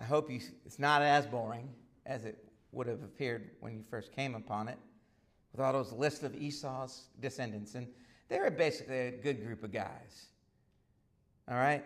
I 0.00 0.04
hope 0.04 0.30
you, 0.30 0.40
it's 0.64 0.78
not 0.78 1.02
as 1.02 1.26
boring 1.26 1.68
as 2.06 2.24
it 2.24 2.38
would 2.72 2.86
have 2.86 3.02
appeared 3.02 3.50
when 3.60 3.74
you 3.74 3.82
first 3.90 4.12
came 4.12 4.34
upon 4.34 4.68
it, 4.68 4.78
with 5.52 5.60
all 5.60 5.72
those 5.72 5.92
lists 5.92 6.22
of 6.22 6.34
Esau's 6.34 7.08
descendants. 7.20 7.74
And 7.74 7.86
they 8.28 8.38
were 8.38 8.50
basically 8.50 8.98
a 8.98 9.10
good 9.10 9.44
group 9.44 9.62
of 9.62 9.72
guys. 9.72 10.26
All 11.48 11.56
right? 11.56 11.84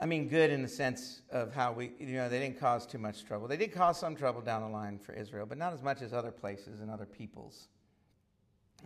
I 0.00 0.06
mean, 0.06 0.28
good 0.28 0.50
in 0.50 0.62
the 0.62 0.68
sense 0.68 1.22
of 1.30 1.54
how 1.54 1.72
we, 1.72 1.92
you 1.98 2.16
know, 2.16 2.28
they 2.28 2.40
didn't 2.40 2.60
cause 2.60 2.86
too 2.86 2.98
much 2.98 3.24
trouble. 3.24 3.48
They 3.48 3.56
did 3.56 3.72
cause 3.72 3.98
some 3.98 4.14
trouble 4.14 4.40
down 4.40 4.62
the 4.62 4.68
line 4.68 4.98
for 4.98 5.12
Israel, 5.12 5.46
but 5.46 5.56
not 5.56 5.72
as 5.72 5.82
much 5.82 6.02
as 6.02 6.12
other 6.12 6.30
places 6.30 6.80
and 6.80 6.90
other 6.90 7.06
peoples. 7.06 7.68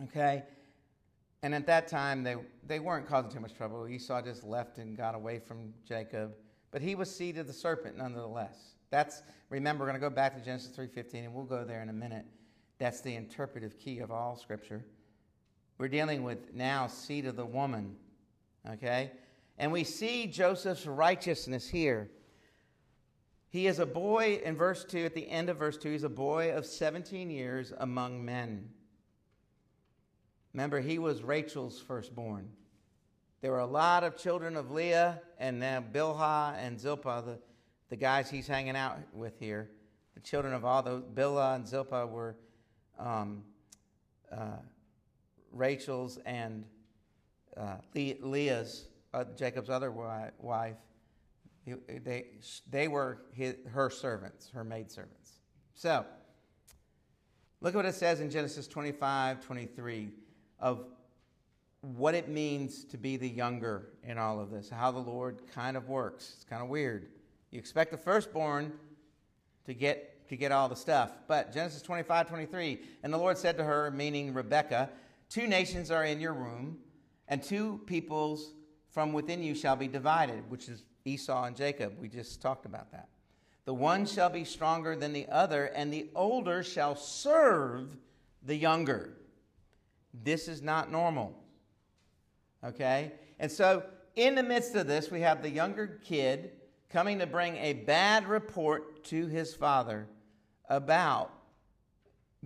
Okay? 0.03 0.43
And 1.41 1.55
at 1.55 1.65
that 1.67 1.87
time, 1.87 2.23
they, 2.23 2.35
they 2.65 2.79
weren't 2.79 3.07
causing 3.07 3.31
too 3.31 3.39
much 3.39 3.55
trouble. 3.55 3.87
Esau 3.87 4.21
just 4.21 4.43
left 4.43 4.77
and 4.77 4.95
got 4.95 5.15
away 5.15 5.39
from 5.39 5.73
Jacob, 5.87 6.33
but 6.71 6.81
he 6.81 6.95
was 6.95 7.13
seed 7.13 7.37
of 7.37 7.47
the 7.47 7.53
serpent 7.53 7.97
nonetheless. 7.97 8.75
That's, 8.89 9.21
remember, 9.49 9.83
we're 9.83 9.91
going 9.91 10.01
to 10.01 10.09
go 10.09 10.13
back 10.13 10.35
to 10.37 10.43
Genesis 10.43 10.75
3.15, 10.75 11.25
and 11.25 11.33
we'll 11.33 11.45
go 11.45 11.63
there 11.63 11.81
in 11.81 11.89
a 11.89 11.93
minute. 11.93 12.25
That's 12.79 13.01
the 13.01 13.15
interpretive 13.15 13.77
key 13.77 13.99
of 13.99 14.11
all 14.11 14.35
Scripture. 14.35 14.85
We're 15.77 15.87
dealing 15.87 16.23
with 16.23 16.53
now 16.53 16.87
seed 16.87 17.25
of 17.25 17.35
the 17.35 17.45
woman, 17.45 17.95
okay? 18.69 19.11
And 19.57 19.71
we 19.71 19.83
see 19.83 20.27
Joseph's 20.27 20.85
righteousness 20.85 21.67
here. 21.67 22.09
He 23.49 23.67
is 23.67 23.79
a 23.79 23.85
boy 23.85 24.41
in 24.43 24.55
verse 24.55 24.83
2, 24.83 25.05
at 25.05 25.15
the 25.15 25.29
end 25.29 25.49
of 25.49 25.57
verse 25.57 25.77
2, 25.77 25.91
he's 25.91 26.03
a 26.03 26.09
boy 26.09 26.53
of 26.53 26.65
17 26.65 27.29
years 27.29 27.73
among 27.77 28.23
men. 28.23 28.69
Remember, 30.53 30.79
he 30.79 30.99
was 30.99 31.23
Rachel's 31.23 31.79
firstborn. 31.79 32.49
There 33.41 33.51
were 33.51 33.59
a 33.59 33.65
lot 33.65 34.03
of 34.03 34.17
children 34.17 34.57
of 34.57 34.71
Leah 34.71 35.21
and 35.37 35.59
now 35.59 35.81
Bilhah 35.93 36.55
and 36.57 36.79
Zilpah, 36.79 37.23
the, 37.25 37.39
the 37.89 37.95
guys 37.95 38.29
he's 38.29 38.47
hanging 38.47 38.75
out 38.75 38.97
with 39.13 39.39
here. 39.39 39.69
The 40.15 40.19
children 40.19 40.53
of 40.53 40.65
all 40.65 40.83
those, 40.83 41.03
Bilhah 41.13 41.55
and 41.55 41.67
Zilpah 41.67 42.05
were 42.07 42.35
um, 42.97 43.43
uh, 44.31 44.57
Rachel's 45.51 46.17
and 46.25 46.65
uh, 47.55 47.77
Leah's 47.93 48.87
uh, 49.13 49.23
Jacob's 49.35 49.69
other 49.69 49.91
wife, 49.91 50.75
they, 52.03 52.25
they 52.69 52.87
were 52.87 53.19
his, 53.33 53.55
her 53.71 53.89
servants, 53.89 54.49
her 54.53 54.63
maidservants. 54.63 55.39
So, 55.73 56.05
look 57.61 57.73
at 57.73 57.77
what 57.77 57.85
it 57.85 57.95
says 57.95 58.21
in 58.21 58.29
Genesis 58.29 58.67
25, 58.67 59.45
23 59.45 60.09
of 60.59 60.85
what 61.81 62.13
it 62.13 62.27
means 62.27 62.83
to 62.85 62.97
be 62.97 63.17
the 63.17 63.29
younger 63.29 63.89
in 64.03 64.17
all 64.17 64.39
of 64.39 64.51
this, 64.51 64.69
how 64.69 64.91
the 64.91 64.99
Lord 64.99 65.41
kind 65.53 65.77
of 65.77 65.87
works. 65.87 66.33
It's 66.35 66.43
kind 66.43 66.61
of 66.61 66.69
weird. 66.69 67.07
You 67.51 67.59
expect 67.59 67.91
the 67.91 67.97
firstborn 67.97 68.73
to 69.65 69.73
get, 69.73 70.27
to 70.29 70.35
get 70.35 70.51
all 70.51 70.67
the 70.67 70.75
stuff. 70.75 71.11
But 71.27 71.53
Genesis 71.53 71.81
25, 71.81 72.27
23, 72.27 72.79
and 73.03 73.13
the 73.13 73.17
Lord 73.17 73.37
said 73.37 73.57
to 73.57 73.63
her, 73.63 73.91
meaning 73.91 74.33
Rebekah, 74.33 74.89
Two 75.29 75.45
nations 75.45 75.91
are 75.91 76.05
in 76.05 76.19
your 76.19 76.33
womb, 76.33 76.79
and 77.27 77.41
two 77.41 77.79
peoples 77.85 78.53
from 78.89 79.13
within 79.13 79.43
you 79.43 79.53
shall 79.53 79.75
be 79.75 79.87
divided, 79.87 80.49
which 80.49 80.67
is 80.67 80.83
Esau 81.05 81.43
and 81.43 81.55
Jacob. 81.55 81.93
We 81.99 82.09
just 82.09 82.41
talked 82.41 82.65
about 82.65 82.91
that. 82.91 83.09
The 83.65 83.73
one 83.73 84.07
shall 84.07 84.31
be 84.31 84.43
stronger 84.43 84.95
than 84.95 85.13
the 85.13 85.27
other, 85.29 85.65
and 85.65 85.93
the 85.93 86.09
older 86.15 86.63
shall 86.63 86.95
serve 86.95 87.95
the 88.43 88.55
younger. 88.55 89.13
This 90.23 90.47
is 90.47 90.63
not 90.63 90.91
normal. 90.91 91.38
Okay? 92.63 93.13
And 93.39 93.51
so, 93.51 93.83
in 94.15 94.35
the 94.35 94.43
midst 94.43 94.75
of 94.75 94.87
this, 94.87 95.09
we 95.09 95.21
have 95.21 95.41
the 95.41 95.49
younger 95.49 95.99
kid 96.03 96.51
coming 96.89 97.19
to 97.19 97.27
bring 97.27 97.55
a 97.57 97.73
bad 97.73 98.27
report 98.27 99.03
to 99.05 99.27
his 99.27 99.53
father 99.53 100.07
about 100.67 101.31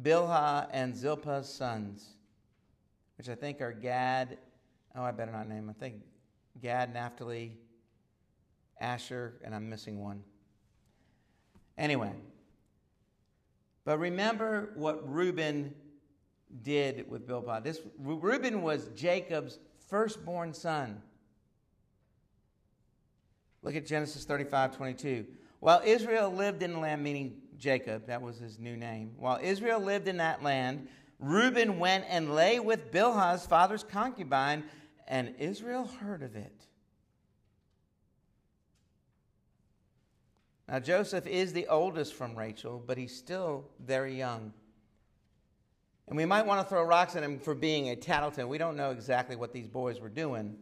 Bilhah 0.01 0.67
and 0.72 0.93
Zilpah's 0.93 1.50
sons, 1.50 2.10
which 3.17 3.29
I 3.29 3.36
think 3.36 3.62
are 3.62 3.72
Gad. 3.72 4.38
Oh, 4.96 5.03
I 5.03 5.12
better 5.12 5.32
not 5.32 5.48
name. 5.48 5.67
Them. 5.67 5.75
I 5.77 5.79
think 5.79 5.96
Gad, 6.62 6.93
Naphtali, 6.93 7.58
Asher, 8.79 9.36
and 9.43 9.55
I'm 9.55 9.70
missing 9.70 10.00
one. 10.00 10.24
Anyway, 11.77 12.12
but 13.86 13.98
remember 13.98 14.72
what 14.75 15.10
Reuben 15.10 15.74
did 16.62 17.10
with 17.10 17.27
Bilhah. 17.27 17.63
This 17.63 17.79
Reuben 17.98 18.62
was 18.62 18.89
Jacob's 18.96 19.60
firstborn 19.93 20.55
son. 20.55 21.00
Look 23.62 23.75
at 23.75 23.85
Genesis 23.85 24.25
35, 24.25 24.75
22. 24.75 25.23
While 25.59 25.83
Israel 25.85 26.31
lived 26.31 26.63
in 26.63 26.73
the 26.73 26.79
land, 26.79 27.03
meaning 27.03 27.35
Jacob, 27.59 28.07
that 28.07 28.19
was 28.19 28.39
his 28.39 28.57
new 28.57 28.75
name. 28.75 29.12
While 29.19 29.39
Israel 29.39 29.79
lived 29.79 30.07
in 30.07 30.17
that 30.17 30.41
land, 30.41 30.88
Reuben 31.19 31.77
went 31.77 32.05
and 32.09 32.33
lay 32.33 32.59
with 32.59 32.91
Bilhah's 32.91 33.45
father's 33.45 33.83
concubine 33.83 34.63
and 35.07 35.35
Israel 35.38 35.85
heard 35.85 36.23
of 36.23 36.35
it. 36.35 36.65
Now, 40.67 40.79
Joseph 40.79 41.27
is 41.27 41.53
the 41.53 41.67
oldest 41.67 42.15
from 42.15 42.35
Rachel, 42.35 42.83
but 42.83 42.97
he's 42.97 43.15
still 43.15 43.65
very 43.79 44.17
young. 44.17 44.53
And 46.07 46.17
we 46.17 46.25
might 46.25 46.45
want 46.45 46.62
to 46.62 46.67
throw 46.67 46.83
rocks 46.83 47.15
at 47.15 47.24
him 47.24 47.39
for 47.39 47.55
being 47.55 47.89
a 47.89 47.95
tattletale. 47.95 48.48
We 48.48 48.57
don't 48.57 48.75
know 48.75 48.91
exactly 48.91 49.36
what 49.36 49.53
these 49.53 49.67
boys 49.67 50.00
were 50.00 50.10
doing. 50.10 50.57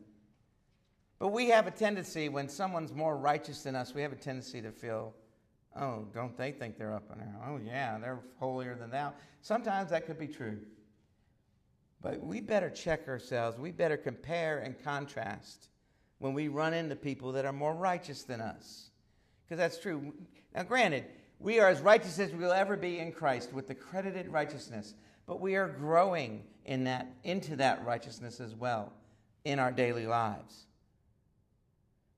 But 1.20 1.30
we 1.30 1.50
have 1.50 1.68
a 1.68 1.72
tendency, 1.72 2.30
when 2.30 2.48
someone's 2.48 2.94
more 2.94 3.18
righteous 3.18 3.64
than 3.64 3.76
us, 3.76 3.94
we 3.94 4.02
have 4.02 4.12
a 4.12 4.16
tendency 4.16 4.62
to 4.62 4.72
feel, 4.72 5.14
oh, 5.76 6.08
don't 6.14 6.36
they 6.36 6.52
think 6.52 6.78
they're 6.78 6.94
up 6.94 7.12
in 7.12 7.20
there? 7.20 7.36
Oh, 7.48 7.60
yeah, 7.64 7.98
they're 8.00 8.20
holier 8.40 8.76
than 8.76 8.90
thou. 8.90 9.14
Sometimes 9.42 9.92
that 9.92 10.06
could 10.08 10.18
be 10.18 10.28
true. 10.28 10.58
But 12.02 12.24
we 12.24 12.42
better 12.42 12.70
check 12.70 13.08
ourselves. 13.08 13.60
We 13.60 13.72
better 13.72 13.98
compare 13.98 14.60
and 14.60 14.82
contrast 14.84 15.70
when 16.18 16.34
we 16.34 16.48
run 16.48 16.74
into 16.74 16.96
people 16.96 17.32
that 17.34 17.46
are 17.46 17.54
more 17.54 17.74
righteous 17.74 18.24
than 18.24 18.42
us. 18.42 18.90
Because 19.46 19.60
that's 19.60 19.80
true. 19.80 20.14
Now, 20.56 20.64
granted, 20.64 21.06
we 21.40 21.60
are 21.60 21.70
as 21.70 21.82
righteous 21.82 22.20
as 22.20 22.32
we'll 22.32 22.52
ever 22.52 22.78
be 22.78 23.00
in 23.00 23.12
Christ 23.12 23.54
with 23.54 23.68
the 23.68 23.76
credited 23.76 24.28
righteousness, 24.28 24.96
but 25.32 25.40
we 25.40 25.56
are 25.56 25.70
growing 25.70 26.44
in 26.66 26.84
that, 26.84 27.08
into 27.24 27.56
that 27.56 27.86
righteousness 27.86 28.42
as 28.42 28.54
well 28.54 28.92
in 29.46 29.60
our 29.60 29.72
daily 29.72 30.06
lives. 30.06 30.66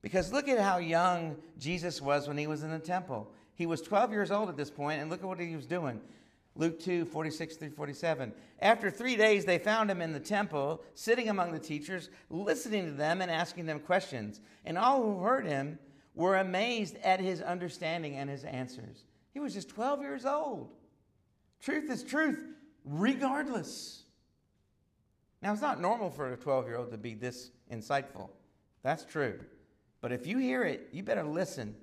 Because 0.01 0.33
look 0.33 0.47
at 0.47 0.57
how 0.57 0.79
young 0.79 1.35
Jesus 1.59 2.01
was 2.01 2.27
when 2.27 2.39
he 2.39 2.47
was 2.47 2.63
in 2.63 2.71
the 2.71 2.79
temple. 2.79 3.31
He 3.53 3.67
was 3.67 3.83
12 3.83 4.11
years 4.11 4.31
old 4.31 4.49
at 4.49 4.57
this 4.57 4.71
point, 4.71 4.99
and 4.99 5.11
look 5.11 5.21
at 5.21 5.27
what 5.27 5.39
he 5.39 5.55
was 5.55 5.67
doing. 5.67 6.01
Luke 6.55 6.79
2, 6.79 7.05
46 7.05 7.55
through 7.57 7.69
47. 7.69 8.33
After 8.59 8.89
three 8.89 9.15
days, 9.15 9.45
they 9.45 9.59
found 9.59 9.91
him 9.91 10.01
in 10.01 10.11
the 10.11 10.19
temple, 10.19 10.81
sitting 10.95 11.29
among 11.29 11.51
the 11.51 11.59
teachers, 11.59 12.09
listening 12.31 12.87
to 12.87 12.93
them 12.93 13.21
and 13.21 13.29
asking 13.29 13.67
them 13.67 13.79
questions. 13.79 14.41
And 14.65 14.75
all 14.75 15.03
who 15.03 15.19
heard 15.19 15.45
him 15.45 15.77
were 16.15 16.37
amazed 16.37 16.97
at 17.03 17.19
his 17.19 17.43
understanding 17.43 18.15
and 18.15 18.27
his 18.27 18.43
answers. 18.43 19.05
He 19.35 19.39
was 19.39 19.53
just 19.53 19.69
12 19.69 20.01
years 20.01 20.25
old. 20.25 20.71
Truth 21.61 21.91
is 21.91 22.03
truth, 22.03 22.43
regardless. 22.85 24.03
Now, 25.41 25.53
it's 25.53 25.61
not 25.61 25.81
normal 25.81 26.09
for 26.09 26.31
a 26.31 26.37
12 26.37 26.67
year 26.67 26.77
old 26.77 26.91
to 26.91 26.97
be 26.97 27.13
this 27.13 27.51
insightful. 27.71 28.29
That's 28.81 29.05
true. 29.05 29.39
But 30.01 30.11
if 30.11 30.27
you 30.27 30.37
hear 30.37 30.63
it, 30.63 30.89
you 30.91 31.03
better 31.03 31.23
listen 31.23 31.75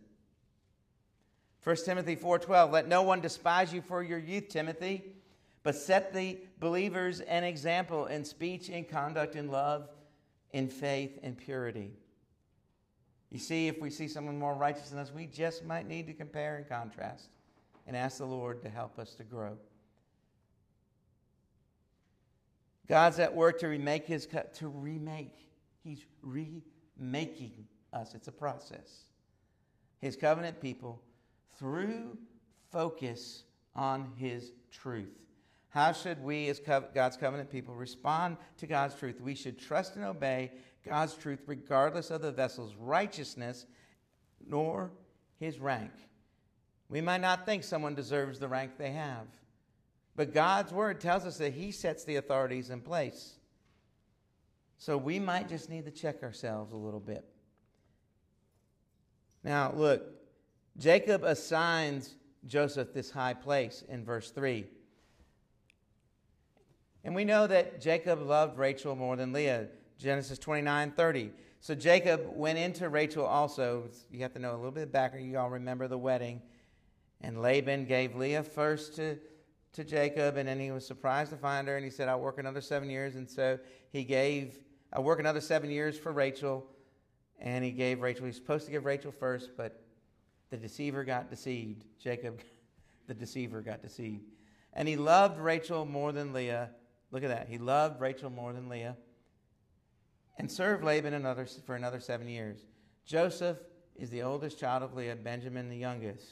1 1.63 1.77
Timothy 1.85 2.17
4:12 2.17 2.71
Let 2.71 2.89
no 2.89 3.03
one 3.03 3.21
despise 3.21 3.73
you 3.73 3.83
for 3.83 4.03
your 4.03 4.19
youth 4.19 4.49
Timothy 4.49 5.05
but 5.63 5.77
set 5.77 6.15
the 6.15 6.39
believers 6.59 7.21
an 7.21 7.45
example 7.45 8.07
in 8.07 8.25
speech 8.25 8.71
in 8.71 8.85
conduct 8.85 9.37
in 9.37 9.49
love 9.49 9.91
in 10.53 10.69
faith 10.69 11.19
and 11.23 11.37
purity. 11.37 11.93
You 13.31 13.39
see 13.39 13.69
if 13.69 13.79
we 13.79 13.91
see 13.91 14.09
someone 14.09 14.39
more 14.39 14.55
righteous 14.55 14.89
than 14.89 14.99
us 14.99 15.13
we 15.15 15.27
just 15.27 15.65
might 15.65 15.87
need 15.87 16.07
to 16.07 16.15
compare 16.15 16.57
and 16.57 16.67
contrast 16.67 17.29
and 17.87 17.95
ask 17.95 18.19
the 18.19 18.27
Lord 18.27 18.63
to 18.63 18.71
help 18.71 18.99
us 18.99 19.15
to 19.17 19.25
grow. 19.25 19.59
God's 22.91 23.21
at 23.21 23.33
work 23.33 23.61
to 23.61 23.69
remake 23.69 24.05
his 24.05 24.27
cut, 24.27 24.53
to 24.55 24.67
remake. 24.67 25.47
He's 25.85 26.05
remaking 26.23 27.69
us. 27.93 28.17
It's 28.17 28.27
a 28.27 28.33
process. 28.33 29.05
His 30.01 30.17
covenant 30.17 30.61
people 30.61 31.01
through 31.57 32.19
focus 32.73 33.45
on 33.77 34.11
his 34.17 34.51
truth. 34.73 35.21
How 35.69 35.93
should 35.93 36.21
we, 36.21 36.49
as 36.49 36.59
God's 36.59 37.17
covenant 37.17 37.49
people, 37.49 37.77
respond 37.77 38.37
to 38.57 38.67
God's 38.67 38.97
truth? 38.97 39.21
We 39.21 39.37
should 39.37 39.57
trust 39.57 39.95
and 39.95 40.05
obey 40.05 40.51
God's 40.85 41.15
truth 41.15 41.45
regardless 41.47 42.11
of 42.11 42.23
the 42.23 42.33
vessel's 42.33 42.75
righteousness 42.75 43.67
nor 44.45 44.91
his 45.39 45.61
rank. 45.61 45.93
We 46.89 47.01
might 47.01 47.21
not 47.21 47.47
think 47.47 47.63
someone 47.63 47.95
deserves 47.95 48.41
the 48.41 48.49
rank 48.49 48.73
they 48.79 48.91
have, 48.91 49.29
but 50.21 50.35
God's 50.35 50.71
word 50.71 51.01
tells 51.01 51.25
us 51.25 51.39
that 51.39 51.55
he 51.55 51.73
sets 51.73 52.05
the 52.05 52.17
authorities 52.17 52.69
in 52.69 52.83
place. 52.83 53.37
So 54.77 54.99
we 54.99 55.19
might 55.19 55.49
just 55.49 55.71
need 55.71 55.87
to 55.87 55.91
check 55.91 56.23
ourselves 56.23 56.75
a 56.75 56.77
little 56.77 57.01
bit. 57.01 57.25
Now, 59.43 59.73
look, 59.75 60.03
Jacob 60.77 61.25
assigns 61.25 62.17
Joseph 62.47 62.93
this 62.93 63.11
high 63.11 63.33
place 63.33 63.83
in 63.89 64.05
verse 64.05 64.31
3. 64.31 64.67
And 67.03 67.15
we 67.15 67.25
know 67.25 67.47
that 67.47 67.81
Jacob 67.81 68.21
loved 68.21 68.59
Rachel 68.59 68.95
more 68.95 69.17
than 69.17 69.33
Leah. 69.33 69.69
Genesis 69.99 70.39
29 70.39 70.91
30. 70.91 71.31
So 71.61 71.75
Jacob 71.75 72.27
went 72.35 72.59
into 72.59 72.91
Rachel 72.91 73.25
also. 73.25 73.89
You 74.13 74.21
have 74.21 74.35
to 74.35 74.39
know 74.39 74.53
a 74.53 74.59
little 74.59 74.71
bit 74.71 74.93
back. 74.93 75.15
You 75.19 75.39
all 75.39 75.49
remember 75.49 75.89
the 75.89 75.97
wedding. 75.97 76.43
And 77.23 77.41
Laban 77.41 77.87
gave 77.87 78.15
Leah 78.17 78.43
first 78.43 78.97
to, 78.97 79.19
to 79.73 79.85
Jacob, 79.85 80.37
and 80.37 80.49
then 80.49 80.59
he 80.59 80.71
was 80.71 80.87
surprised 80.87 81.31
to 81.31 81.37
find 81.37 81.69
her, 81.69 81.77
and 81.77 81.85
he 81.85 81.91
said, 81.91 82.09
I'll 82.09 82.21
work 82.21 82.39
another 82.39 82.61
seven 82.61 82.91
years. 82.91 83.15
And 83.15 83.29
so 83.29 83.59
he 83.93 84.05
gave, 84.05 84.59
I'll 84.93 85.05
work 85.05 85.21
another 85.21 85.41
seven 85.41 85.71
years 85.71 85.99
for 85.99 86.13
Rachel, 86.13 86.67
and 87.39 87.65
he 87.65 87.71
gave 87.71 88.01
Rachel, 88.01 88.25
he 88.25 88.29
was 88.29 88.37
supposed 88.37 88.67
to 88.67 88.71
give 88.71 88.85
Rachel 88.85 89.13
first, 89.13 89.51
but 89.57 89.83
the 90.51 90.57
deceiver 90.57 91.05
got 91.05 91.31
deceived. 91.31 91.85
Jacob, 91.99 92.41
the 93.07 93.15
deceiver, 93.15 93.61
got 93.61 93.83
deceived. 93.83 94.25
And 94.73 94.87
he 94.87 94.97
loved 94.97 95.39
Rachel 95.39 95.85
more 95.85 96.13
than 96.13 96.33
Leah, 96.33 96.71
Look 97.13 97.25
at 97.25 97.29
that. 97.29 97.49
He 97.49 97.59
loved 97.59 98.01
Rachel 98.01 98.31
more 98.31 98.53
than 98.53 98.69
Leah 98.69 98.97
and 100.39 100.51
served 100.51 100.85
Laban 100.85 101.15
another, 101.15 101.47
for 101.67 101.75
another 101.75 102.01
seven 102.01 102.29
years. 102.29 102.59
Joseph 103.05 103.59
is 103.97 104.11
the 104.11 104.23
oldest 104.23 104.59
child 104.59 104.83
of 104.83 104.95
Leah, 104.95 105.17
Benjamin 105.17 105.69
the 105.69 105.77
youngest. 105.77 106.25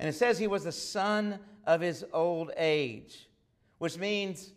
And 0.00 0.08
it 0.08 0.14
says 0.14 0.38
he 0.38 0.46
was 0.46 0.64
the 0.64 0.72
son 0.72 1.38
of 1.66 1.82
his 1.82 2.06
old 2.14 2.52
age, 2.56 3.28
which 3.76 3.98
means 3.98 4.54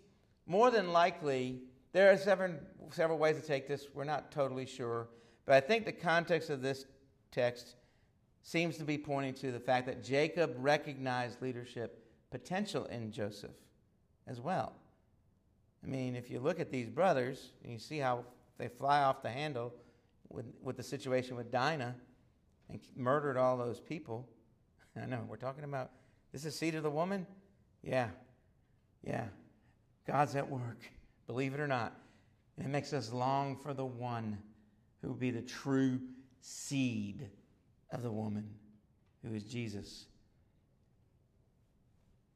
more 0.48 0.72
than 0.72 0.94
likely, 0.94 1.60
there 1.92 2.10
are 2.14 2.18
several, 2.18 2.54
several 2.92 3.18
ways 3.18 3.36
to 3.36 3.46
take 3.46 3.68
this. 3.68 3.88
We're 3.94 4.06
not 4.06 4.32
totally 4.32 4.66
sure. 4.66 5.10
But 5.46 5.56
I 5.56 5.60
think 5.60 5.84
the 5.84 5.92
context 5.92 6.50
of 6.50 6.62
this 6.62 6.86
text 7.30 7.76
seems 8.42 8.78
to 8.78 8.86
be 8.86 8.98
pointing 8.98 9.34
to 9.34 9.52
the 9.52 9.60
fact 9.60 9.86
that 9.88 10.02
Jacob 10.02 10.56
recognized 10.60 11.42
leadership 11.42 12.06
potential 12.32 12.86
in 12.86 13.12
Joseph 13.12 13.52
as 14.28 14.40
well. 14.40 14.72
I 15.84 15.88
mean, 15.88 16.16
if 16.16 16.32
you 16.32 16.40
look 16.40 16.62
at 16.62 16.72
these 16.72 16.90
brothers 16.90 17.52
and 17.64 17.74
you 17.74 17.80
see 17.80 17.98
how 17.98 18.24
they 18.58 18.70
fly 18.70 19.02
off 19.02 19.22
the 19.22 19.30
handle 19.30 19.74
with, 20.30 20.46
with 20.62 20.78
the 20.78 20.84
situation 20.84 21.36
with 21.36 21.52
Dinah 21.52 21.96
and 22.70 22.80
murdered 22.96 23.36
all 23.36 23.58
those 23.58 23.82
people. 23.82 24.30
I 25.02 25.06
know, 25.06 25.26
we're 25.28 25.38
talking 25.38 25.64
about 25.64 25.92
this 26.32 26.46
is 26.46 26.56
seed 26.56 26.76
of 26.76 26.84
the 26.84 26.90
woman? 26.90 27.28
Yeah, 27.84 28.10
yeah. 29.04 29.26
God's 30.08 30.36
at 30.36 30.50
work, 30.50 30.80
believe 31.28 31.54
it 31.54 31.60
or 31.60 31.68
not. 31.68 31.96
And 32.58 32.66
it 32.66 32.70
makes 32.70 32.94
us 32.94 33.12
long 33.12 33.58
for 33.58 33.74
the 33.74 33.86
one 33.86 34.38
who 35.02 35.10
will 35.10 35.16
be 35.16 35.32
the 35.32 35.42
true 35.42 36.00
seed 36.42 37.30
of 37.92 38.04
the 38.04 38.12
woman, 38.12 38.50
who 39.24 39.34
is 39.34 39.44
Jesus. 39.44 40.06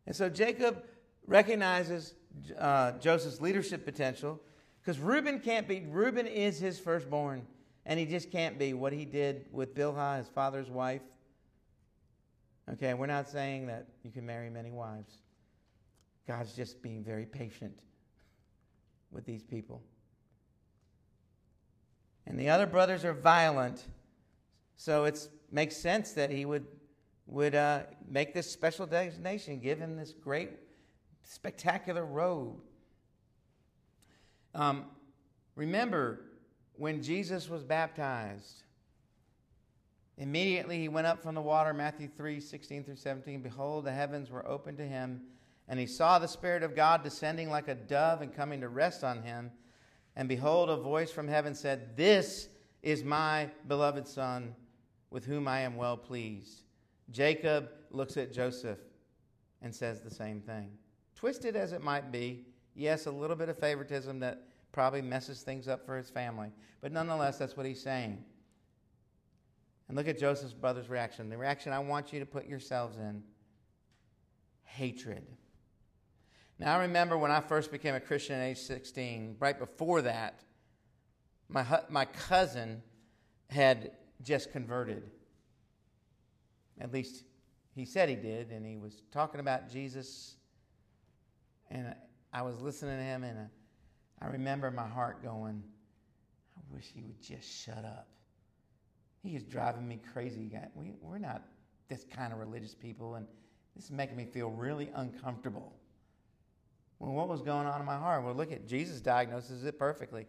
And 0.05 0.15
so 0.15 0.29
Jacob 0.29 0.83
recognizes 1.27 2.13
uh, 2.57 2.93
Joseph's 2.93 3.41
leadership 3.41 3.83
potential 3.83 4.39
because 4.81 4.99
Reuben 4.99 5.39
can't 5.39 5.67
be, 5.67 5.85
Reuben 5.89 6.27
is 6.27 6.59
his 6.59 6.79
firstborn, 6.79 7.45
and 7.85 7.99
he 7.99 8.05
just 8.05 8.31
can't 8.31 8.57
be 8.57 8.73
what 8.73 8.93
he 8.93 9.03
did 9.03 9.47
with 9.51 9.75
Bilhah, 9.75 10.17
his 10.17 10.29
father's 10.29 10.69
wife. 10.69 11.01
Okay, 12.73 12.93
we're 12.93 13.05
not 13.05 13.29
saying 13.29 13.67
that 13.67 13.87
you 14.03 14.11
can 14.11 14.25
marry 14.25 14.49
many 14.49 14.71
wives. 14.71 15.21
God's 16.27 16.53
just 16.53 16.81
being 16.81 17.03
very 17.03 17.25
patient 17.25 17.79
with 19.11 19.25
these 19.25 19.43
people. 19.43 19.81
And 22.25 22.37
the 22.37 22.49
other 22.49 22.65
brothers 22.65 23.05
are 23.05 23.13
violent, 23.13 23.85
so 24.75 25.05
it 25.05 25.29
makes 25.49 25.77
sense 25.77 26.11
that 26.11 26.29
he 26.29 26.43
would, 26.43 26.65
would 27.25 27.55
uh, 27.55 27.83
make 28.09 28.33
this 28.33 28.51
special 28.51 28.85
designation, 28.85 29.59
give 29.59 29.79
him 29.79 29.95
this 29.95 30.11
great 30.11 30.49
spectacular 31.23 32.05
robe. 32.05 32.57
Um, 34.53 34.85
remember 35.55 36.19
when 36.73 37.01
Jesus 37.01 37.49
was 37.49 37.63
baptized, 37.63 38.63
immediately 40.17 40.79
he 40.79 40.87
went 40.87 41.07
up 41.07 41.21
from 41.21 41.35
the 41.35 41.41
water, 41.41 41.73
Matthew 41.73 42.07
3 42.07 42.39
16 42.39 42.83
through 42.83 42.95
17. 42.95 43.41
Behold, 43.41 43.85
the 43.85 43.91
heavens 43.91 44.29
were 44.29 44.47
opened 44.47 44.77
to 44.77 44.87
him, 44.87 45.21
and 45.67 45.79
he 45.79 45.85
saw 45.85 46.19
the 46.19 46.27
Spirit 46.27 46.63
of 46.63 46.75
God 46.75 47.03
descending 47.03 47.49
like 47.49 47.67
a 47.67 47.75
dove 47.75 48.21
and 48.21 48.33
coming 48.33 48.61
to 48.61 48.69
rest 48.69 49.03
on 49.03 49.21
him. 49.21 49.51
And 50.15 50.27
behold, 50.27 50.69
a 50.69 50.77
voice 50.77 51.11
from 51.11 51.27
heaven 51.27 51.53
said, 51.53 51.95
This 51.95 52.49
is 52.81 53.03
my 53.03 53.49
beloved 53.67 54.07
Son, 54.07 54.55
with 55.11 55.25
whom 55.25 55.47
I 55.47 55.59
am 55.59 55.75
well 55.75 55.97
pleased. 55.97 56.63
Jacob 57.11 57.69
looks 57.91 58.17
at 58.17 58.33
Joseph 58.33 58.79
and 59.61 59.73
says 59.73 60.01
the 60.01 60.09
same 60.09 60.41
thing. 60.41 60.71
Twisted 61.15 61.55
as 61.55 61.71
it 61.71 61.83
might 61.83 62.11
be, 62.11 62.45
yes, 62.75 63.05
a 63.05 63.11
little 63.11 63.35
bit 63.35 63.49
of 63.49 63.57
favoritism 63.57 64.19
that 64.19 64.43
probably 64.71 65.01
messes 65.01 65.41
things 65.41 65.67
up 65.67 65.85
for 65.85 65.97
his 65.97 66.09
family. 66.09 66.51
But 66.81 66.91
nonetheless, 66.91 67.37
that's 67.37 67.57
what 67.57 67.65
he's 67.65 67.81
saying. 67.81 68.23
And 69.87 69.95
look 69.97 70.07
at 70.07 70.19
Joseph's 70.19 70.53
brother's 70.53 70.89
reaction. 70.89 71.29
The 71.29 71.37
reaction 71.37 71.71
I 71.71 71.79
want 71.79 72.11
you 72.11 72.19
to 72.19 72.25
put 72.25 72.47
yourselves 72.47 72.97
in 72.97 73.23
hatred. 74.63 75.25
Now, 76.59 76.77
I 76.77 76.81
remember 76.81 77.17
when 77.17 77.31
I 77.31 77.39
first 77.39 77.71
became 77.71 77.95
a 77.95 77.99
Christian 77.99 78.35
at 78.39 78.43
age 78.43 78.57
16, 78.57 79.37
right 79.39 79.57
before 79.57 80.01
that, 80.01 80.41
my, 81.49 81.65
my 81.89 82.05
cousin 82.05 82.81
had 83.49 83.91
just 84.23 84.51
converted. 84.51 85.09
At 86.81 86.91
least 86.91 87.23
he 87.75 87.85
said 87.85 88.09
he 88.09 88.15
did, 88.15 88.51
and 88.51 88.65
he 88.65 88.77
was 88.77 89.01
talking 89.11 89.39
about 89.39 89.69
Jesus 89.71 90.37
and 91.69 91.93
I 92.33 92.41
was 92.41 92.61
listening 92.61 92.97
to 92.97 93.03
him, 93.03 93.23
and 93.23 93.49
I 94.21 94.27
remember 94.27 94.71
my 94.71 94.87
heart 94.87 95.23
going, 95.23 95.63
I 96.55 96.75
wish 96.75 96.85
he 96.93 97.01
would 97.01 97.21
just 97.21 97.49
shut 97.49 97.83
up. 97.83 98.07
He 99.27 99.35
is 99.35 99.43
driving 99.43 99.85
me 99.85 99.99
crazy. 100.13 100.49
We, 100.73 100.93
we're 101.01 101.17
not 101.17 101.43
this 101.89 102.05
kind 102.05 102.31
of 102.31 102.39
religious 102.39 102.73
people, 102.73 103.15
and 103.15 103.27
this 103.75 103.83
is 103.83 103.91
making 103.91 104.15
me 104.15 104.23
feel 104.23 104.49
really 104.49 104.89
uncomfortable. 104.95 105.73
Well, 106.99 107.11
what 107.11 107.27
was 107.27 107.41
going 107.41 107.67
on 107.67 107.81
in 107.81 107.85
my 107.85 107.97
heart? 107.97 108.23
Well, 108.23 108.33
look 108.33 108.53
at 108.53 108.65
Jesus 108.65 109.01
diagnoses 109.01 109.65
it 109.65 109.77
perfectly. 109.77 110.27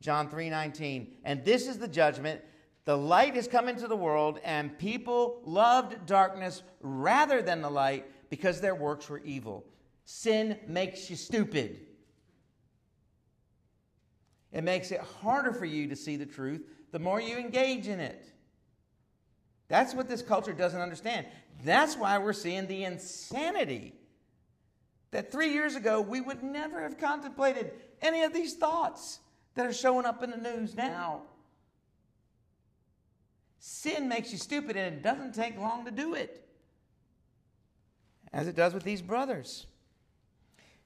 John 0.00 0.28
3 0.28 0.50
19. 0.50 1.12
And 1.22 1.44
this 1.44 1.68
is 1.68 1.78
the 1.78 1.86
judgment. 1.86 2.40
The 2.86 2.98
light 2.98 3.36
has 3.36 3.46
come 3.46 3.68
into 3.68 3.86
the 3.86 3.96
world, 3.96 4.40
and 4.42 4.76
people 4.80 5.40
loved 5.44 6.04
darkness 6.04 6.64
rather 6.80 7.40
than 7.40 7.62
the 7.62 7.70
light 7.70 8.04
because 8.30 8.60
their 8.60 8.74
works 8.74 9.08
were 9.08 9.20
evil. 9.20 9.64
Sin 10.06 10.58
makes 10.66 11.08
you 11.08 11.14
stupid. 11.14 11.86
It 14.50 14.64
makes 14.64 14.90
it 14.90 15.00
harder 15.22 15.52
for 15.52 15.66
you 15.66 15.86
to 15.86 15.94
see 15.94 16.16
the 16.16 16.26
truth 16.26 16.62
the 16.94 17.00
more 17.00 17.20
you 17.20 17.36
engage 17.36 17.88
in 17.88 17.98
it. 17.98 18.24
That's 19.66 19.94
what 19.94 20.06
this 20.06 20.22
culture 20.22 20.52
doesn't 20.52 20.80
understand. 20.80 21.26
That's 21.64 21.96
why 21.96 22.18
we're 22.18 22.32
seeing 22.32 22.68
the 22.68 22.84
insanity 22.84 23.94
that 25.10 25.32
three 25.32 25.52
years 25.52 25.74
ago 25.74 26.00
we 26.00 26.20
would 26.20 26.44
never 26.44 26.80
have 26.80 26.96
contemplated 26.96 27.72
any 28.00 28.22
of 28.22 28.32
these 28.32 28.54
thoughts 28.54 29.18
that 29.56 29.66
are 29.66 29.72
showing 29.72 30.06
up 30.06 30.22
in 30.22 30.30
the 30.30 30.36
news 30.36 30.76
now. 30.76 31.22
Sin 33.58 34.08
makes 34.08 34.30
you 34.30 34.38
stupid, 34.38 34.76
and 34.76 34.94
it 34.94 35.02
doesn't 35.02 35.34
take 35.34 35.58
long 35.58 35.84
to 35.86 35.90
do 35.90 36.14
it, 36.14 36.48
as 38.32 38.46
it 38.46 38.54
does 38.54 38.72
with 38.72 38.84
these 38.84 39.02
brothers 39.02 39.66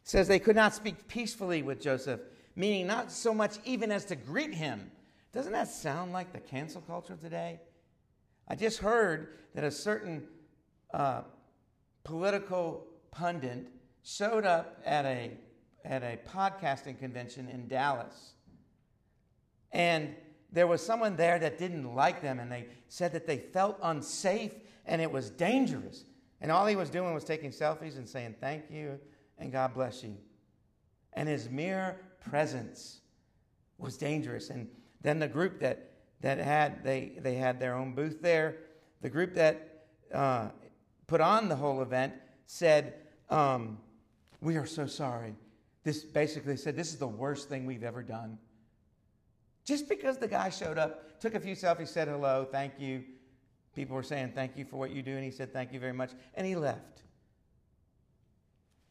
It 0.04 0.08
says 0.08 0.26
they 0.26 0.38
could 0.38 0.56
not 0.56 0.74
speak 0.74 1.06
peacefully 1.06 1.60
with 1.60 1.82
Joseph, 1.82 2.22
meaning 2.56 2.86
not 2.86 3.12
so 3.12 3.34
much 3.34 3.58
even 3.66 3.92
as 3.92 4.06
to 4.06 4.16
greet 4.16 4.54
him. 4.54 4.90
Doesn't 5.32 5.52
that 5.52 5.68
sound 5.68 6.12
like 6.12 6.32
the 6.32 6.40
cancel 6.40 6.80
culture 6.82 7.16
today? 7.20 7.60
I 8.48 8.54
just 8.54 8.78
heard 8.78 9.38
that 9.54 9.64
a 9.64 9.70
certain 9.70 10.26
uh, 10.92 11.22
political 12.04 12.86
pundit 13.10 13.66
showed 14.02 14.46
up 14.46 14.80
at 14.84 15.04
a, 15.04 15.32
at 15.84 16.02
a 16.02 16.18
podcasting 16.28 16.98
convention 16.98 17.48
in 17.48 17.68
Dallas. 17.68 18.32
And 19.72 20.14
there 20.50 20.66
was 20.66 20.84
someone 20.84 21.16
there 21.16 21.38
that 21.38 21.58
didn't 21.58 21.94
like 21.94 22.22
them, 22.22 22.38
and 22.38 22.50
they 22.50 22.68
said 22.88 23.12
that 23.12 23.26
they 23.26 23.38
felt 23.38 23.78
unsafe 23.82 24.52
and 24.86 25.02
it 25.02 25.12
was 25.12 25.30
dangerous. 25.30 26.04
And 26.40 26.50
all 26.50 26.66
he 26.66 26.74
was 26.74 26.88
doing 26.88 27.12
was 27.12 27.24
taking 27.24 27.50
selfies 27.50 27.96
and 27.96 28.08
saying, 28.08 28.36
Thank 28.40 28.70
you 28.70 28.98
and 29.38 29.52
God 29.52 29.74
bless 29.74 30.02
you. 30.02 30.16
And 31.12 31.28
his 31.28 31.48
mere 31.48 32.00
presence 32.20 33.00
was 33.76 33.96
dangerous. 33.96 34.50
And 34.50 34.68
then 35.00 35.18
the 35.18 35.28
group 35.28 35.60
that, 35.60 35.90
that 36.20 36.38
had, 36.38 36.82
they, 36.84 37.12
they 37.20 37.34
had 37.34 37.60
their 37.60 37.74
own 37.74 37.94
booth 37.94 38.20
there, 38.20 38.56
the 39.00 39.08
group 39.08 39.34
that 39.34 39.84
uh, 40.12 40.48
put 41.06 41.20
on 41.20 41.48
the 41.48 41.56
whole 41.56 41.82
event 41.82 42.14
said, 42.46 42.94
um, 43.30 43.78
We 44.40 44.56
are 44.56 44.66
so 44.66 44.86
sorry. 44.86 45.34
This 45.84 46.02
basically 46.02 46.56
said, 46.56 46.76
This 46.76 46.88
is 46.88 46.98
the 46.98 47.08
worst 47.08 47.48
thing 47.48 47.66
we've 47.66 47.84
ever 47.84 48.02
done. 48.02 48.38
Just 49.64 49.88
because 49.88 50.18
the 50.18 50.28
guy 50.28 50.48
showed 50.48 50.78
up, 50.78 51.20
took 51.20 51.34
a 51.34 51.40
few 51.40 51.54
selfies, 51.54 51.88
said 51.88 52.08
hello, 52.08 52.46
thank 52.50 52.72
you. 52.78 53.04
People 53.74 53.94
were 53.94 54.02
saying 54.02 54.32
thank 54.34 54.56
you 54.56 54.64
for 54.64 54.76
what 54.76 54.90
you 54.90 55.02
do, 55.02 55.14
and 55.14 55.24
he 55.24 55.30
said 55.30 55.52
thank 55.52 55.72
you 55.72 55.78
very 55.78 55.92
much, 55.92 56.10
and 56.34 56.46
he 56.46 56.56
left. 56.56 57.02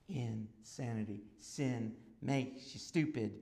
Insanity. 0.07 1.23
Sin 1.39 1.93
makes 2.21 2.73
you 2.73 2.79
stupid. 2.79 3.33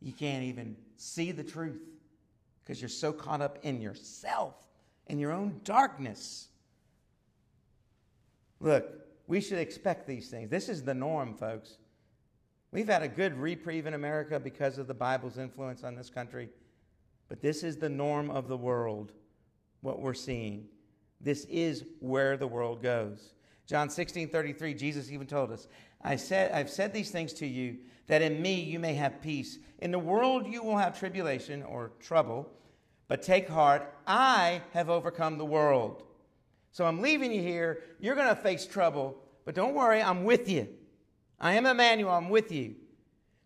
You 0.00 0.12
can't 0.12 0.44
even 0.44 0.76
see 0.96 1.32
the 1.32 1.42
truth 1.42 1.80
because 2.66 2.82
you're 2.82 2.88
so 2.88 3.12
caught 3.12 3.40
up 3.40 3.58
in 3.62 3.80
yourself 3.80 4.54
and 5.06 5.20
your 5.20 5.30
own 5.30 5.60
darkness. 5.62 6.48
Look, 8.58 8.92
we 9.28 9.40
should 9.40 9.58
expect 9.58 10.06
these 10.06 10.28
things. 10.28 10.50
This 10.50 10.68
is 10.68 10.82
the 10.82 10.94
norm, 10.94 11.34
folks. 11.34 11.76
We've 12.72 12.88
had 12.88 13.02
a 13.02 13.08
good 13.08 13.38
reprieve 13.38 13.86
in 13.86 13.94
America 13.94 14.40
because 14.40 14.78
of 14.78 14.88
the 14.88 14.94
Bible's 14.94 15.38
influence 15.38 15.84
on 15.84 15.94
this 15.94 16.10
country, 16.10 16.48
but 17.28 17.40
this 17.40 17.62
is 17.62 17.76
the 17.76 17.88
norm 17.88 18.30
of 18.30 18.48
the 18.48 18.56
world, 18.56 19.12
what 19.80 20.00
we're 20.00 20.14
seeing. 20.14 20.66
This 21.20 21.44
is 21.44 21.84
where 22.00 22.36
the 22.36 22.48
world 22.48 22.82
goes. 22.82 23.34
John 23.66 23.90
16 23.90 24.28
33, 24.28 24.74
Jesus 24.74 25.10
even 25.10 25.26
told 25.26 25.52
us, 25.52 25.68
I 26.06 26.14
said, 26.14 26.52
I've 26.52 26.70
said 26.70 26.92
these 26.92 27.10
things 27.10 27.32
to 27.34 27.46
you 27.46 27.78
that 28.06 28.22
in 28.22 28.40
me 28.40 28.60
you 28.60 28.78
may 28.78 28.94
have 28.94 29.20
peace. 29.20 29.58
In 29.80 29.90
the 29.90 29.98
world 29.98 30.46
you 30.46 30.62
will 30.62 30.78
have 30.78 30.96
tribulation 30.96 31.64
or 31.64 31.90
trouble, 31.98 32.48
but 33.08 33.22
take 33.22 33.48
heart, 33.48 33.92
I 34.06 34.62
have 34.72 34.88
overcome 34.88 35.36
the 35.36 35.44
world. 35.44 36.04
So 36.70 36.84
I'm 36.86 37.02
leaving 37.02 37.32
you 37.32 37.42
here. 37.42 37.82
You're 37.98 38.14
going 38.14 38.28
to 38.28 38.36
face 38.36 38.66
trouble, 38.66 39.16
but 39.44 39.56
don't 39.56 39.74
worry, 39.74 40.00
I'm 40.00 40.22
with 40.22 40.48
you. 40.48 40.68
I 41.40 41.54
am 41.54 41.66
Emmanuel, 41.66 42.12
I'm 42.12 42.28
with 42.28 42.52
you. 42.52 42.76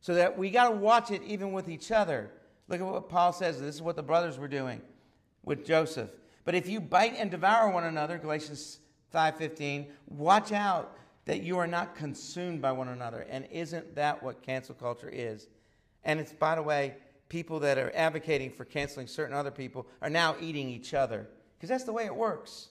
So 0.02 0.14
that 0.14 0.36
we 0.36 0.50
got 0.50 0.68
to 0.68 0.76
watch 0.76 1.10
it 1.10 1.22
even 1.22 1.52
with 1.52 1.66
each 1.66 1.90
other. 1.90 2.30
Look 2.68 2.80
at 2.80 2.86
what 2.86 3.08
Paul 3.08 3.32
says. 3.32 3.58
This 3.58 3.76
is 3.76 3.82
what 3.82 3.96
the 3.96 4.02
brothers 4.02 4.38
were 4.38 4.48
doing 4.48 4.82
with 5.44 5.64
Joseph. 5.64 6.10
But 6.44 6.54
if 6.54 6.68
you 6.68 6.78
bite 6.78 7.14
and 7.16 7.30
devour 7.30 7.70
one 7.70 7.84
another, 7.84 8.18
Galatians 8.18 8.80
5:15, 9.14 9.86
watch 10.08 10.52
out 10.52 10.96
that 11.30 11.44
you 11.44 11.58
are 11.58 11.66
not 11.68 11.94
consumed 11.94 12.60
by 12.60 12.72
one 12.72 12.88
another. 12.88 13.24
And 13.30 13.46
isn't 13.52 13.94
that 13.94 14.20
what 14.20 14.42
cancel 14.42 14.74
culture 14.74 15.08
is? 15.08 15.46
And 16.02 16.18
it's, 16.18 16.32
by 16.32 16.56
the 16.56 16.62
way, 16.64 16.96
people 17.28 17.60
that 17.60 17.78
are 17.78 17.92
advocating 17.94 18.50
for 18.50 18.64
canceling 18.64 19.06
certain 19.06 19.32
other 19.32 19.52
people 19.52 19.86
are 20.02 20.10
now 20.10 20.34
eating 20.40 20.68
each 20.68 20.92
other. 20.92 21.28
Because 21.56 21.68
that's 21.68 21.84
the 21.84 21.92
way 21.92 22.04
it 22.04 22.16
works. 22.16 22.70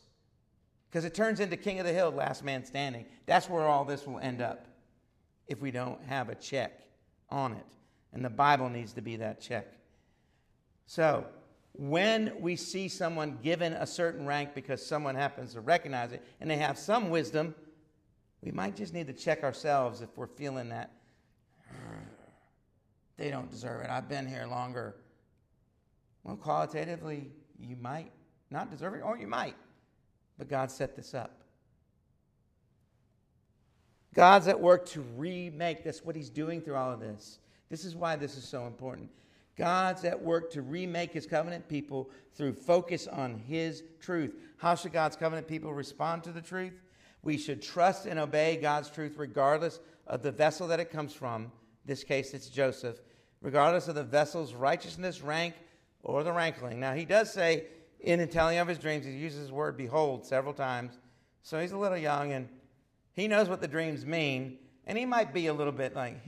Because 0.89 1.05
it 1.05 1.13
turns 1.13 1.39
into 1.39 1.55
king 1.55 1.79
of 1.79 1.85
the 1.85 1.93
hill, 1.93 2.11
last 2.11 2.43
man 2.43 2.65
standing. 2.65 3.05
That's 3.27 3.47
where 3.47 3.65
all 3.65 3.85
this 3.85 4.05
will 4.05 4.19
end 4.19 4.41
up 4.41 4.67
if 5.47 5.61
we 5.61 5.71
don't 5.71 6.03
have 6.03 6.27
a 6.27 6.35
check 6.35 6.81
on 7.29 7.53
it. 7.53 7.65
And 8.11 8.25
the 8.25 8.29
Bible 8.29 8.67
needs 8.67 8.91
to 8.91 9.01
be 9.01 9.15
that 9.15 9.39
check. 9.39 9.67
So, 10.85 11.25
when 11.71 12.33
we 12.41 12.57
see 12.57 12.89
someone 12.89 13.37
given 13.41 13.71
a 13.71 13.87
certain 13.87 14.25
rank 14.25 14.49
because 14.53 14.85
someone 14.85 15.15
happens 15.15 15.53
to 15.53 15.61
recognize 15.61 16.11
it 16.11 16.21
and 16.41 16.51
they 16.51 16.57
have 16.57 16.77
some 16.77 17.09
wisdom, 17.09 17.55
we 18.41 18.51
might 18.51 18.75
just 18.75 18.93
need 18.93 19.07
to 19.07 19.13
check 19.13 19.43
ourselves 19.43 20.01
if 20.01 20.09
we're 20.15 20.27
feeling 20.27 20.69
that 20.69 20.91
they 23.17 23.29
don't 23.29 23.51
deserve 23.51 23.81
it. 23.81 23.89
I've 23.89 24.07
been 24.07 24.25
here 24.25 24.45
longer. 24.45 24.95
Well, 26.23 26.37
qualitatively, 26.37 27.31
you 27.59 27.75
might 27.75 28.11
not 28.49 28.71
deserve 28.71 28.93
it, 28.93 29.01
or 29.03 29.17
you 29.17 29.27
might. 29.27 29.55
But 30.37 30.47
God 30.47 30.71
set 30.71 30.95
this 30.95 31.13
up. 31.13 31.43
God's 34.13 34.47
at 34.47 34.59
work 34.59 34.87
to 34.89 35.01
remake. 35.17 35.83
That's 35.83 36.03
what 36.03 36.15
He's 36.15 36.29
doing 36.29 36.61
through 36.61 36.75
all 36.75 36.91
of 36.91 36.99
this. 36.99 37.39
This 37.69 37.83
is 37.83 37.95
why 37.95 38.15
this 38.15 38.37
is 38.37 38.45
so 38.45 38.65
important. 38.65 39.09
God's 39.57 40.05
at 40.05 40.19
work 40.19 40.51
to 40.53 40.61
remake 40.61 41.11
His 41.11 41.27
covenant 41.27 41.67
people 41.67 42.09
through 42.33 42.53
focus 42.53 43.05
on 43.05 43.37
His 43.37 43.83
truth. 43.99 44.33
How 44.57 44.75
should 44.75 44.93
God's 44.93 45.17
covenant 45.17 45.47
people 45.47 45.73
respond 45.73 46.23
to 46.23 46.31
the 46.31 46.41
truth? 46.41 46.81
We 47.21 47.37
should 47.37 47.61
trust 47.61 48.05
and 48.05 48.19
obey 48.19 48.57
God's 48.57 48.89
truth 48.89 49.15
regardless 49.17 49.79
of 50.07 50.23
the 50.23 50.31
vessel 50.31 50.67
that 50.67 50.79
it 50.79 50.89
comes 50.89 51.13
from. 51.13 51.43
In 51.43 51.51
this 51.85 52.03
case, 52.03 52.33
it's 52.33 52.49
Joseph. 52.49 52.99
Regardless 53.41 53.87
of 53.87 53.95
the 53.95 54.03
vessel's 54.03 54.53
righteousness, 54.53 55.21
rank, 55.21 55.55
or 56.03 56.23
the 56.23 56.31
rankling. 56.31 56.79
Now, 56.79 56.93
he 56.93 57.05
does 57.05 57.31
say 57.31 57.65
in 57.99 58.19
the 58.19 58.27
telling 58.27 58.57
of 58.57 58.67
his 58.67 58.77
dreams, 58.77 59.05
he 59.05 59.11
uses 59.11 59.47
the 59.47 59.53
word 59.53 59.77
behold 59.77 60.25
several 60.25 60.53
times. 60.53 60.99
So 61.43 61.59
he's 61.59 61.71
a 61.71 61.77
little 61.77 61.97
young 61.97 62.31
and 62.31 62.47
he 63.13 63.27
knows 63.27 63.49
what 63.49 63.61
the 63.61 63.67
dreams 63.67 64.05
mean. 64.05 64.57
And 64.85 64.97
he 64.97 65.05
might 65.05 65.33
be 65.33 65.47
a 65.47 65.53
little 65.53 65.73
bit 65.73 65.95
like, 65.95 66.19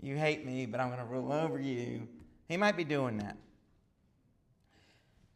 you 0.00 0.16
hate 0.16 0.46
me, 0.46 0.66
but 0.66 0.80
I'm 0.80 0.88
going 0.88 1.00
to 1.00 1.06
rule 1.06 1.32
over 1.32 1.58
you. 1.58 2.06
He 2.48 2.56
might 2.56 2.76
be 2.76 2.84
doing 2.84 3.18
that. 3.18 3.36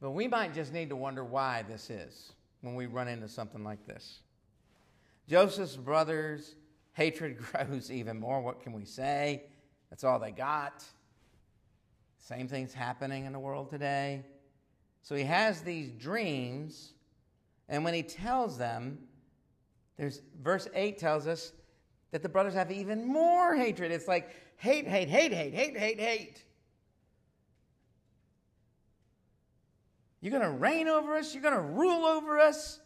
But 0.01 0.11
we 0.11 0.29
might 0.29 0.55
just 0.55 0.73
need 0.73 0.91
to 0.91 0.97
wonder 0.97 1.25
why 1.25 1.65
this 1.69 1.91
is 1.91 2.33
when 2.61 2.75
we 2.75 2.87
run 2.87 3.09
into 3.09 3.29
something 3.29 3.65
like 3.65 3.87
this. 3.87 4.21
Joseph's 5.29 5.77
brothers' 5.77 6.55
hatred 6.93 7.39
grows 7.53 7.91
even 7.91 8.19
more. 8.19 8.41
What 8.41 8.61
can 8.61 8.73
we 8.73 8.85
say? 8.85 9.45
That's 9.91 10.05
all 10.05 10.19
they 10.19 10.33
got. 10.33 10.85
Same 12.19 12.49
thing's 12.49 12.75
happening 12.75 13.25
in 13.25 13.33
the 13.33 13.39
world 13.39 13.71
today. 13.71 14.25
So 15.03 15.15
he 15.15 15.23
has 15.23 15.61
these 15.61 15.93
dreams, 15.93 16.95
and 17.69 17.85
when 17.85 17.95
he 17.95 18.03
tells 18.03 18.59
them, 18.59 18.99
there's 19.97 20.23
verse 20.43 20.69
8 20.75 20.99
tells 20.99 21.27
us 21.27 21.53
that 22.11 22.23
the 22.23 22.29
brothers 22.29 22.55
have 22.55 22.73
even 22.73 23.07
more 23.07 23.55
hatred. 23.55 23.93
It's 23.93 24.09
like 24.09 24.31
hate, 24.57 24.87
hate, 24.87 25.09
hate, 25.09 25.33
hate, 25.33 25.55
hate, 25.55 25.77
hate, 25.77 26.01
hate. 26.01 26.43
You're 30.27 30.41
going 30.41 30.53
to 30.53 30.59
reign 30.59 30.89
over 30.89 31.15
us? 31.15 31.33
You're 31.33 31.43
going 31.45 31.55
to 31.55 31.61
rule 31.61 32.05
over 32.05 32.41
us? 32.41 32.81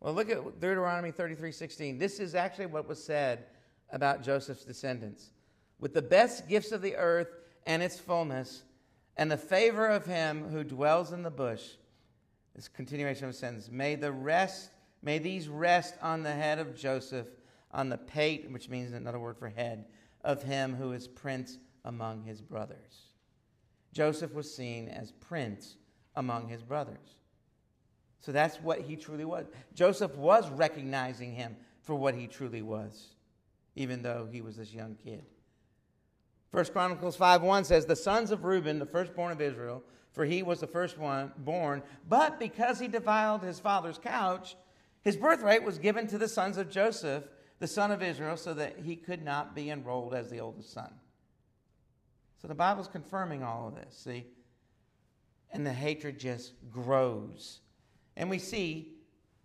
Well, 0.00 0.12
look 0.12 0.28
at 0.28 0.58
Deuteronomy 0.58 1.12
33 1.12 1.52
16. 1.52 1.98
This 1.98 2.18
is 2.18 2.34
actually 2.34 2.66
what 2.66 2.88
was 2.88 3.00
said 3.00 3.44
about 3.92 4.24
Joseph's 4.24 4.64
descendants. 4.64 5.30
With 5.78 5.94
the 5.94 6.02
best 6.02 6.48
gifts 6.48 6.72
of 6.72 6.82
the 6.82 6.96
earth 6.96 7.28
and 7.64 7.80
its 7.80 8.00
fullness, 8.00 8.64
and 9.16 9.30
the 9.30 9.36
favor 9.36 9.86
of 9.86 10.04
him 10.04 10.48
who 10.48 10.64
dwells 10.64 11.12
in 11.12 11.22
the 11.22 11.30
bush. 11.30 11.62
This 12.56 12.66
continuation 12.66 13.26
of 13.26 13.30
a 13.30 13.34
sentence. 13.34 13.70
May 13.70 13.94
the 13.94 14.10
rest, 14.10 14.72
may 15.00 15.20
these 15.20 15.46
rest 15.48 15.94
on 16.02 16.24
the 16.24 16.32
head 16.32 16.58
of 16.58 16.74
Joseph, 16.74 17.28
on 17.70 17.88
the 17.88 17.98
pate, 17.98 18.50
which 18.50 18.68
means 18.68 18.92
another 18.92 19.20
word 19.20 19.38
for 19.38 19.48
head, 19.48 19.84
of 20.24 20.42
him 20.42 20.74
who 20.74 20.90
is 20.90 21.06
prince 21.06 21.56
among 21.84 22.24
his 22.24 22.40
brothers. 22.40 23.12
Joseph 23.92 24.34
was 24.34 24.52
seen 24.52 24.88
as 24.88 25.12
prince 25.12 25.76
among 26.16 26.48
his 26.48 26.62
brothers. 26.62 27.18
So 28.20 28.32
that's 28.32 28.56
what 28.56 28.80
he 28.80 28.96
truly 28.96 29.24
was. 29.24 29.46
Joseph 29.74 30.14
was 30.16 30.48
recognizing 30.50 31.32
him 31.32 31.56
for 31.82 31.94
what 31.94 32.14
he 32.14 32.26
truly 32.26 32.62
was, 32.62 33.14
even 33.76 34.02
though 34.02 34.28
he 34.30 34.42
was 34.42 34.56
this 34.56 34.74
young 34.74 34.96
kid. 35.02 35.24
First 36.52 36.72
Chronicles 36.72 37.16
5 37.16 37.42
1 37.42 37.64
says, 37.64 37.86
The 37.86 37.96
sons 37.96 38.30
of 38.30 38.44
Reuben, 38.44 38.78
the 38.78 38.86
firstborn 38.86 39.32
of 39.32 39.40
Israel, 39.40 39.82
for 40.12 40.24
he 40.24 40.42
was 40.42 40.60
the 40.60 40.66
first 40.66 40.98
one 40.98 41.32
born, 41.38 41.82
but 42.08 42.38
because 42.40 42.80
he 42.80 42.88
defiled 42.88 43.42
his 43.42 43.60
father's 43.60 43.98
couch, 43.98 44.56
his 45.02 45.16
birthright 45.16 45.62
was 45.62 45.78
given 45.78 46.06
to 46.08 46.18
the 46.18 46.28
sons 46.28 46.56
of 46.58 46.68
Joseph, 46.68 47.24
the 47.60 47.68
son 47.68 47.90
of 47.90 48.02
Israel, 48.02 48.36
so 48.36 48.52
that 48.54 48.80
he 48.80 48.96
could 48.96 49.24
not 49.24 49.54
be 49.54 49.70
enrolled 49.70 50.12
as 50.12 50.28
the 50.28 50.40
oldest 50.40 50.72
son. 50.72 50.92
So 52.42 52.48
the 52.48 52.54
Bible's 52.54 52.88
confirming 52.88 53.42
all 53.42 53.68
of 53.68 53.76
this, 53.76 53.96
see? 53.96 54.26
And 55.52 55.66
the 55.66 55.72
hatred 55.72 56.18
just 56.18 56.52
grows. 56.70 57.60
And 58.16 58.30
we 58.30 58.38
see, 58.38 58.94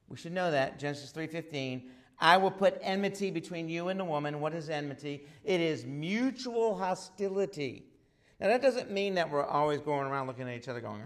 we 0.07 0.17
should 0.17 0.33
know 0.33 0.51
that, 0.51 0.79
Genesis 0.79 1.11
3:15, 1.11 1.89
I 2.19 2.37
will 2.37 2.51
put 2.51 2.77
enmity 2.81 3.31
between 3.31 3.67
you 3.67 3.89
and 3.89 3.99
the 3.99 4.05
woman. 4.05 4.39
What 4.39 4.53
is 4.53 4.69
enmity? 4.69 5.27
It 5.43 5.59
is 5.59 5.85
mutual 5.85 6.77
hostility. 6.77 7.87
Now 8.39 8.47
that 8.47 8.61
doesn't 8.61 8.91
mean 8.91 9.15
that 9.15 9.29
we're 9.29 9.45
always 9.45 9.81
going 9.81 10.07
around 10.07 10.27
looking 10.27 10.47
at 10.47 10.55
each 10.55 10.67
other 10.67 10.81
going, 10.81 11.01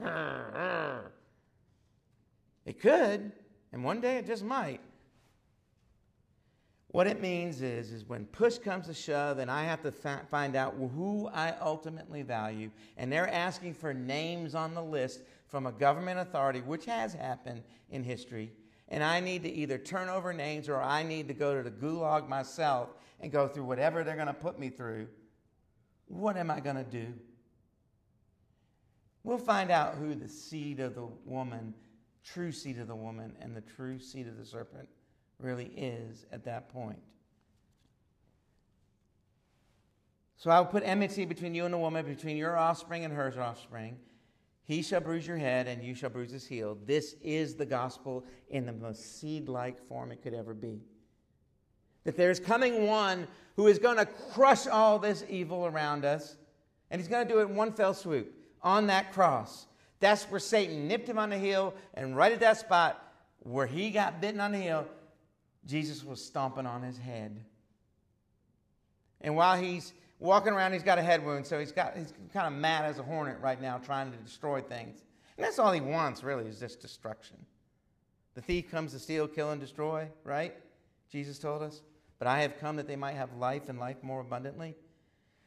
it 2.65 2.79
could, 2.79 3.31
And 3.71 3.83
one 3.83 4.01
day 4.01 4.17
it 4.17 4.25
just 4.25 4.43
might. 4.43 4.78
What 6.91 7.05
it 7.05 7.21
means 7.21 7.61
is, 7.61 7.91
is 7.91 8.09
when 8.09 8.25
push 8.25 8.57
comes 8.57 8.87
to 8.87 8.95
shove 8.95 9.37
and 9.37 9.49
I 9.51 9.63
have 9.63 9.83
to 9.83 9.91
fa- 9.91 10.25
find 10.31 10.55
out 10.55 10.73
who 10.73 11.29
I 11.31 11.53
ultimately 11.61 12.23
value, 12.23 12.71
and 12.97 13.11
they're 13.11 13.31
asking 13.31 13.75
for 13.75 13.93
names 13.93 14.55
on 14.55 14.73
the 14.73 14.81
list 14.81 15.21
from 15.47 15.67
a 15.67 15.71
government 15.71 16.19
authority, 16.19 16.61
which 16.61 16.85
has 16.85 17.13
happened 17.13 17.61
in 17.91 18.03
history, 18.03 18.51
and 18.87 19.03
I 19.03 19.19
need 19.19 19.43
to 19.43 19.51
either 19.51 19.77
turn 19.77 20.09
over 20.09 20.33
names 20.33 20.67
or 20.67 20.81
I 20.81 21.03
need 21.03 21.27
to 21.27 21.33
go 21.35 21.55
to 21.55 21.61
the 21.61 21.69
gulag 21.69 22.27
myself 22.27 22.89
and 23.19 23.31
go 23.31 23.47
through 23.47 23.65
whatever 23.65 24.03
they're 24.03 24.15
going 24.15 24.27
to 24.27 24.33
put 24.33 24.57
me 24.57 24.69
through, 24.69 25.09
what 26.07 26.37
am 26.37 26.49
I 26.49 26.59
going 26.59 26.77
to 26.77 26.83
do? 26.83 27.13
We'll 29.23 29.37
find 29.37 29.69
out 29.69 29.93
who 29.93 30.15
the 30.15 30.27
seed 30.27 30.79
of 30.79 30.95
the 30.95 31.07
woman, 31.23 31.75
true 32.23 32.51
seed 32.51 32.79
of 32.79 32.87
the 32.87 32.95
woman, 32.95 33.35
and 33.41 33.55
the 33.55 33.61
true 33.61 33.99
seed 33.99 34.27
of 34.27 34.37
the 34.37 34.45
serpent 34.45 34.89
really 35.39 35.71
is 35.75 36.25
at 36.31 36.45
that 36.45 36.69
point. 36.69 36.99
So 40.37 40.49
I 40.49 40.59
will 40.59 40.67
put 40.67 40.83
enmity 40.83 41.25
between 41.25 41.53
you 41.53 41.65
and 41.65 41.73
the 41.73 41.77
woman, 41.77 42.05
between 42.05 42.37
your 42.37 42.57
offspring 42.57 43.03
and 43.03 43.13
her 43.13 43.33
offspring. 43.41 43.97
He 44.63 44.81
shall 44.81 45.01
bruise 45.01 45.27
your 45.27 45.37
head, 45.37 45.67
and 45.67 45.83
you 45.83 45.95
shall 45.95 46.11
bruise 46.11 46.31
his 46.31 46.45
heel. 46.45 46.77
This 46.85 47.15
is 47.21 47.55
the 47.55 47.65
gospel 47.65 48.23
in 48.49 48.65
the 48.65 48.71
most 48.71 49.19
seed 49.19 49.49
like 49.49 49.85
form 49.87 50.11
it 50.11 50.21
could 50.21 50.33
ever 50.33 50.53
be. 50.53 50.79
That 52.03 52.15
there's 52.15 52.39
coming 52.39 52.85
one 52.85 53.27
who 53.55 53.67
is 53.67 53.79
going 53.79 53.97
to 53.97 54.05
crush 54.05 54.67
all 54.67 54.99
this 54.99 55.25
evil 55.27 55.65
around 55.65 56.05
us, 56.05 56.37
and 56.91 57.01
he's 57.01 57.07
going 57.09 57.27
to 57.27 57.33
do 57.33 57.39
it 57.39 57.49
in 57.49 57.55
one 57.55 57.73
fell 57.73 57.93
swoop 57.93 58.31
on 58.61 58.87
that 58.87 59.11
cross. 59.11 59.65
That's 59.99 60.23
where 60.25 60.39
Satan 60.39 60.87
nipped 60.87 61.09
him 61.09 61.17
on 61.17 61.31
the 61.31 61.37
heel, 61.37 61.73
and 61.95 62.15
right 62.15 62.31
at 62.31 62.39
that 62.39 62.57
spot 62.57 63.05
where 63.39 63.67
he 63.67 63.89
got 63.89 64.21
bitten 64.21 64.39
on 64.39 64.51
the 64.51 64.59
heel, 64.59 64.87
Jesus 65.65 66.03
was 66.03 66.23
stomping 66.23 66.65
on 66.65 66.81
his 66.81 66.97
head. 66.97 67.43
And 69.21 69.35
while 69.35 69.61
he's 69.61 69.93
walking 70.19 70.53
around, 70.53 70.73
he's 70.73 70.83
got 70.83 70.97
a 70.97 71.01
head 71.01 71.25
wound, 71.25 71.45
so 71.45 71.59
he's 71.59 71.71
got 71.71 71.95
he's 71.97 72.13
kind 72.33 72.47
of 72.47 72.59
mad 72.59 72.85
as 72.85 72.99
a 72.99 73.03
hornet 73.03 73.37
right 73.41 73.61
now, 73.61 73.77
trying 73.77 74.11
to 74.11 74.17
destroy 74.17 74.61
things. 74.61 75.03
And 75.37 75.45
that's 75.45 75.59
all 75.59 75.71
he 75.71 75.81
wants, 75.81 76.23
really, 76.23 76.45
is 76.45 76.59
just 76.59 76.81
destruction. 76.81 77.37
The 78.35 78.41
thief 78.41 78.69
comes 78.69 78.93
to 78.93 78.99
steal, 78.99 79.27
kill, 79.27 79.51
and 79.51 79.59
destroy, 79.59 80.07
right? 80.23 80.55
Jesus 81.11 81.39
told 81.39 81.61
us. 81.61 81.81
But 82.19 82.27
I 82.27 82.41
have 82.41 82.59
come 82.59 82.75
that 82.75 82.87
they 82.87 82.95
might 82.95 83.15
have 83.15 83.33
life 83.37 83.69
and 83.69 83.79
life 83.79 83.97
more 84.01 84.21
abundantly. 84.21 84.75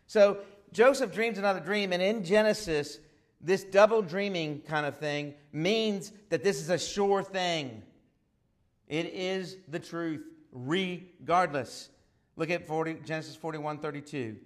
So 0.06 0.38
Joseph 0.72 1.12
dreams 1.12 1.38
another 1.38 1.60
dream, 1.60 1.92
and 1.92 2.02
in 2.02 2.24
Genesis, 2.24 2.98
this 3.40 3.64
double 3.64 4.02
dreaming 4.02 4.60
kind 4.60 4.86
of 4.86 4.96
thing 4.96 5.34
means 5.52 6.12
that 6.30 6.42
this 6.42 6.60
is 6.60 6.70
a 6.70 6.78
sure 6.78 7.22
thing. 7.22 7.82
It 8.92 9.14
is 9.14 9.56
the 9.68 9.78
truth, 9.78 10.22
regardless. 10.52 11.88
Look 12.36 12.50
at 12.50 12.66
40, 12.66 12.98
Genesis 13.06 13.34
41 13.34 13.78
32. 13.78 14.36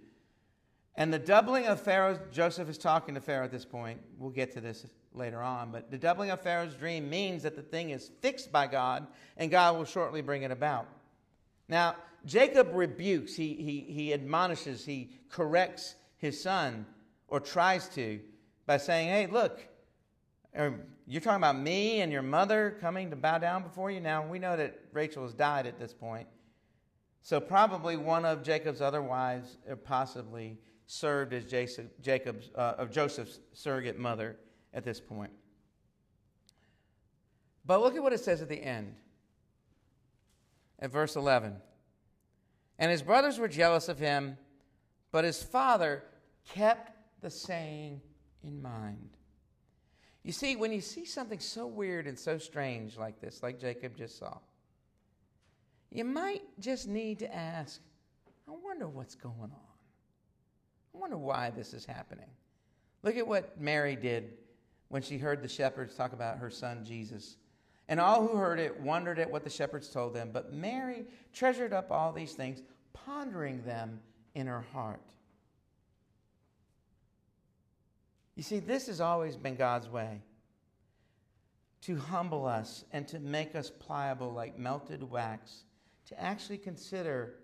And 0.95 1.13
the 1.13 1.19
doubling 1.19 1.67
of 1.67 1.81
Pharaoh's, 1.81 2.21
Joseph 2.31 2.69
is 2.69 2.79
talking 2.79 3.17
to 3.17 3.21
Pharaoh 3.21 3.45
at 3.45 3.51
this 3.51 3.65
point. 3.65 3.99
We'll 4.17 4.31
get 4.31 4.53
to 4.53 4.61
this 4.61 4.87
later 5.13 5.43
on. 5.43 5.73
But 5.73 5.91
the 5.91 5.99
doubling 5.99 6.31
of 6.31 6.41
Pharaoh's 6.43 6.77
dream 6.77 7.11
means 7.11 7.43
that 7.43 7.57
the 7.57 7.63
thing 7.63 7.91
is 7.91 8.13
fixed 8.21 8.53
by 8.53 8.69
God, 8.69 9.09
and 9.37 9.51
God 9.51 9.77
will 9.77 9.85
shortly 9.85 10.23
bring 10.23 10.45
it 10.45 10.53
about. 10.53 10.87
Now, 11.69 11.97
Jacob 12.25 12.69
rebukes, 12.73 13.35
he, 13.35 13.53
he, 13.55 13.93
he 13.93 14.13
admonishes, 14.13 14.85
he 14.85 15.11
corrects 15.29 15.97
his 16.19 16.41
son, 16.41 16.87
or 17.27 17.41
tries 17.41 17.89
to, 17.89 18.21
by 18.65 18.77
saying, 18.77 19.09
Hey, 19.09 19.27
look, 19.27 19.67
um, 20.57 20.83
you're 21.07 21.21
talking 21.21 21.37
about 21.37 21.59
me 21.59 22.01
and 22.01 22.11
your 22.11 22.23
mother 22.23 22.77
coming 22.81 23.11
to 23.11 23.17
bow 23.17 23.39
down 23.39 23.63
before 23.63 23.91
you. 23.91 24.01
Now, 24.01 24.27
we 24.27 24.39
know 24.39 24.57
that 24.57 24.81
Rachel 24.93 25.23
has 25.23 25.35
died 25.35 25.67
at 25.67 25.79
this 25.79 25.95
point. 25.95 26.27
So, 27.23 27.41
probably 27.41 27.97
one 27.97 28.25
of 28.25 28.43
Jacob's 28.43 28.81
other 28.81 29.03
wives 29.03 29.59
possibly 29.85 30.59
served 30.87 31.33
as 31.33 31.45
Jacob's, 31.45 32.51
uh, 32.55 32.75
of 32.79 32.91
Joseph's 32.91 33.41
surrogate 33.53 33.99
mother 33.99 34.37
at 34.75 34.85
this 34.85 35.01
point. 35.01 35.33
But 37.65 37.81
look 37.81 37.97
at 37.97 38.03
what 38.03 38.13
it 38.13 38.21
says 38.21 38.43
at 38.43 38.49
the 38.49 38.63
end, 38.63 38.95
at 40.79 40.91
verse 40.93 41.17
11. 41.17 41.57
And 42.79 42.91
his 42.91 43.03
brothers 43.03 43.39
were 43.39 43.49
jealous 43.49 43.89
of 43.89 43.99
him, 43.99 44.39
but 45.11 45.25
his 45.25 45.43
father 45.43 46.05
kept 46.49 46.93
the 47.23 47.31
saying 47.31 48.01
in 48.45 48.61
mind. 48.63 49.16
You 50.27 50.33
see, 50.33 50.57
when 50.57 50.73
you 50.73 50.81
see 50.81 51.05
something 51.05 51.39
so 51.39 51.69
weird 51.69 52.09
and 52.09 52.19
so 52.19 52.37
strange 52.37 52.99
like 52.99 53.21
this, 53.21 53.45
like 53.45 53.61
Jacob 53.61 53.97
just 53.97 54.19
saw, 54.19 54.39
you 55.93 56.05
might 56.05 56.43
just 56.59 56.89
need 56.89 57.21
to 57.21 57.33
ask, 57.33 57.81
I 58.49 58.53
wonder 58.61 58.89
what's 58.89 59.15
going 59.15 59.37
on. 59.39 59.51
I 60.93 60.99
wonder 60.99 61.17
why 61.17 61.51
this 61.51 61.73
is 61.73 61.87
happening. 61.87 62.27
Look 63.05 63.17
at 63.17 63.25
what 63.25 63.61
Mary 63.61 63.95
did 63.95 64.33
when 64.89 65.01
she 65.01 65.17
heard 65.17 65.43
the 65.43 65.49
shepherds 65.49 65.95
talk 65.95 66.13
about 66.13 66.39
her 66.39 66.51
son 66.51 66.85
Jesus. 66.85 67.37
And 67.89 68.01
all 68.01 68.27
who 68.27 68.37
heard 68.37 68.59
it 68.59 68.81
wondered 68.81 69.21
at 69.21 69.31
what 69.31 69.45
the 69.45 69.51
shepherds 69.51 69.89
told 69.89 70.13
them. 70.13 70.31
But 70.33 70.53
Mary 70.53 71.05
treasured 71.33 71.73
up 71.73 71.93
all 71.93 72.13
these 72.13 72.33
things, 72.33 72.63
pondering 72.93 73.63
them 73.63 74.01
in 74.35 74.49
her 74.49 74.65
heart. 74.73 75.13
You 78.37 78.43
see, 78.43 78.61
this 78.61 78.87
has 78.87 79.01
always 79.01 79.35
been 79.35 79.57
God's 79.57 79.89
way 79.89 80.21
to 81.83 81.97
humble 81.97 82.47
us 82.47 82.85
and 82.93 83.09
to 83.09 83.19
make 83.19 83.55
us 83.55 83.71
pliable 83.71 84.33
like 84.33 84.59
melted 84.59 85.03
wax, 85.03 85.65
to 86.07 86.21
actually 86.21 86.59
consider 86.59 87.35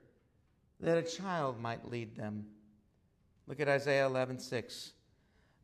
that 0.80 0.98
a 0.98 1.02
child 1.02 1.60
might 1.60 1.88
lead 1.88 2.14
them. 2.16 2.44
Look 3.46 3.60
at 3.60 3.68
Isaiah 3.68 4.06
11 4.06 4.38
6. 4.38 4.92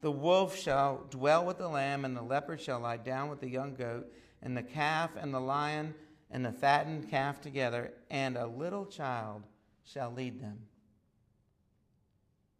The 0.00 0.10
wolf 0.10 0.56
shall 0.56 1.06
dwell 1.10 1.44
with 1.44 1.58
the 1.58 1.68
lamb, 1.68 2.04
and 2.04 2.16
the 2.16 2.22
leopard 2.22 2.60
shall 2.60 2.80
lie 2.80 2.96
down 2.96 3.28
with 3.28 3.40
the 3.40 3.50
young 3.50 3.74
goat, 3.74 4.10
and 4.42 4.56
the 4.56 4.62
calf 4.62 5.10
and 5.16 5.34
the 5.34 5.40
lion 5.40 5.94
and 6.30 6.44
the 6.44 6.52
fattened 6.52 7.10
calf 7.10 7.40
together, 7.40 7.92
and 8.10 8.36
a 8.36 8.46
little 8.46 8.86
child 8.86 9.42
shall 9.84 10.12
lead 10.12 10.40
them. 10.40 10.58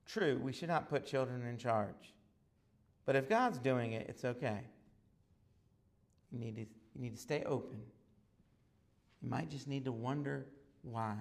True, 0.05 0.41
we 0.43 0.53
should 0.53 0.69
not 0.69 0.89
put 0.89 1.07
children 1.07 1.47
in 1.47 1.59
charge. 1.59 2.15
But 3.09 3.17
if 3.17 3.27
God's 3.27 3.57
doing 3.57 3.93
it, 3.93 4.05
it's 4.11 4.23
okay. 4.23 4.61
You 6.31 6.39
need 6.39 6.57
to, 6.57 6.61
you 6.61 7.01
need 7.01 7.15
to 7.15 7.19
stay 7.19 7.43
open. 7.47 7.81
You 9.23 9.31
might 9.31 9.49
just 9.49 9.67
need 9.67 9.87
to 9.87 9.93
wonder 9.93 10.45
why. 10.83 11.17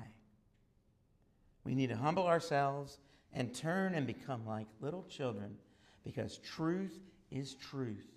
We 1.63 1.75
need 1.75 1.87
to 1.87 1.95
humble 1.95 2.27
ourselves 2.27 2.97
and 3.31 3.55
turn 3.55 3.93
and 3.95 4.05
become 4.05 4.45
like 4.45 4.67
little 4.81 5.03
children 5.03 5.55
because 6.03 6.39
truth 6.39 6.99
is 7.31 7.53
truth 7.53 8.09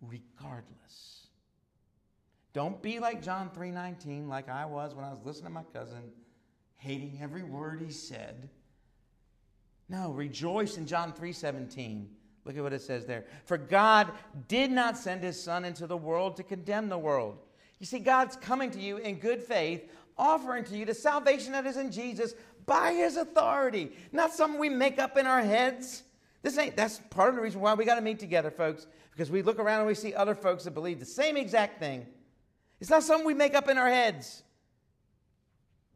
regardless. 0.00 1.26
Don't 2.54 2.80
be 2.80 2.98
like 2.98 3.22
John 3.22 3.50
3:19 3.50 4.26
like 4.26 4.48
I 4.48 4.64
was 4.64 4.94
when 4.94 5.04
I 5.04 5.10
was 5.10 5.20
listening 5.22 5.48
to 5.48 5.50
my 5.50 5.64
cousin 5.64 6.12
hating 6.76 7.18
every 7.20 7.42
word 7.42 7.82
he 7.82 7.92
said. 7.92 8.48
No, 9.90 10.12
rejoice 10.12 10.78
in 10.78 10.86
John 10.86 11.12
3:17 11.12 12.08
Look 12.44 12.56
at 12.56 12.62
what 12.62 12.72
it 12.72 12.82
says 12.82 13.06
there. 13.06 13.24
For 13.44 13.56
God 13.56 14.10
did 14.48 14.70
not 14.70 14.96
send 14.98 15.22
his 15.22 15.40
Son 15.40 15.64
into 15.64 15.86
the 15.86 15.96
world 15.96 16.36
to 16.36 16.42
condemn 16.42 16.88
the 16.88 16.98
world. 16.98 17.38
You 17.78 17.86
see, 17.86 17.98
God's 17.98 18.36
coming 18.36 18.70
to 18.72 18.80
you 18.80 18.96
in 18.98 19.18
good 19.18 19.42
faith, 19.42 19.88
offering 20.18 20.64
to 20.64 20.76
you 20.76 20.84
the 20.84 20.94
salvation 20.94 21.52
that 21.52 21.66
is 21.66 21.76
in 21.76 21.92
Jesus 21.92 22.34
by 22.66 22.92
his 22.92 23.16
authority, 23.16 23.92
not 24.12 24.32
something 24.32 24.58
we 24.58 24.68
make 24.68 24.98
up 24.98 25.16
in 25.16 25.26
our 25.26 25.42
heads. 25.42 26.02
This 26.42 26.58
ain't, 26.58 26.76
that's 26.76 27.00
part 27.10 27.30
of 27.30 27.36
the 27.36 27.42
reason 27.42 27.60
why 27.60 27.74
we 27.74 27.84
got 27.84 27.96
to 27.96 28.00
meet 28.00 28.18
together, 28.18 28.50
folks, 28.50 28.86
because 29.12 29.30
we 29.30 29.42
look 29.42 29.58
around 29.58 29.80
and 29.80 29.88
we 29.88 29.94
see 29.94 30.14
other 30.14 30.34
folks 30.34 30.64
that 30.64 30.72
believe 30.72 30.98
the 30.98 31.06
same 31.06 31.36
exact 31.36 31.78
thing. 31.78 32.06
It's 32.80 32.90
not 32.90 33.04
something 33.04 33.26
we 33.26 33.34
make 33.34 33.54
up 33.54 33.68
in 33.68 33.78
our 33.78 33.88
heads. 33.88 34.42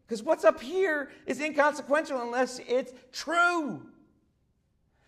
Because 0.06 0.22
what's 0.22 0.44
up 0.44 0.60
here 0.60 1.10
is 1.26 1.40
inconsequential 1.40 2.20
unless 2.20 2.60
it's 2.68 2.92
true. 3.12 3.82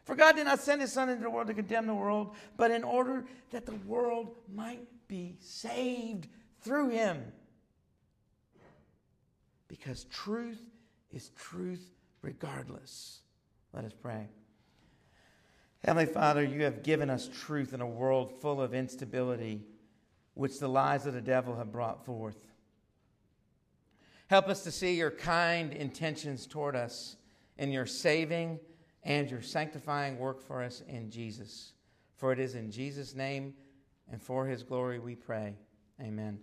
For 0.08 0.14
God 0.14 0.36
did 0.36 0.46
not 0.46 0.60
send 0.60 0.80
his 0.80 0.90
Son 0.90 1.10
into 1.10 1.22
the 1.22 1.28
world 1.28 1.48
to 1.48 1.54
condemn 1.54 1.86
the 1.86 1.94
world, 1.94 2.34
but 2.56 2.70
in 2.70 2.82
order 2.82 3.26
that 3.50 3.66
the 3.66 3.74
world 3.74 4.34
might 4.50 4.88
be 5.06 5.36
saved 5.38 6.28
through 6.62 6.88
him. 6.88 7.22
Because 9.68 10.04
truth 10.04 10.62
is 11.12 11.28
truth 11.36 11.90
regardless. 12.22 13.20
Let 13.74 13.84
us 13.84 13.92
pray. 13.92 14.28
Heavenly 15.84 16.10
Father, 16.10 16.42
you 16.42 16.64
have 16.64 16.82
given 16.82 17.10
us 17.10 17.28
truth 17.28 17.74
in 17.74 17.82
a 17.82 17.86
world 17.86 18.32
full 18.40 18.62
of 18.62 18.72
instability, 18.72 19.60
which 20.32 20.58
the 20.58 20.68
lies 20.68 21.04
of 21.04 21.12
the 21.12 21.20
devil 21.20 21.54
have 21.56 21.70
brought 21.70 22.06
forth. 22.06 22.38
Help 24.28 24.48
us 24.48 24.64
to 24.64 24.70
see 24.70 24.96
your 24.96 25.10
kind 25.10 25.74
intentions 25.74 26.46
toward 26.46 26.76
us 26.76 27.16
in 27.58 27.70
your 27.70 27.84
saving 27.84 28.58
and 29.04 29.30
your 29.30 29.42
sanctifying 29.42 30.18
work 30.18 30.40
for 30.40 30.62
us 30.62 30.82
in 30.88 31.10
Jesus. 31.10 31.72
For 32.16 32.32
it 32.32 32.38
is 32.38 32.54
in 32.54 32.70
Jesus' 32.70 33.14
name 33.14 33.54
and 34.10 34.22
for 34.22 34.46
his 34.46 34.62
glory 34.62 34.98
we 34.98 35.14
pray. 35.14 35.54
Amen. 36.00 36.38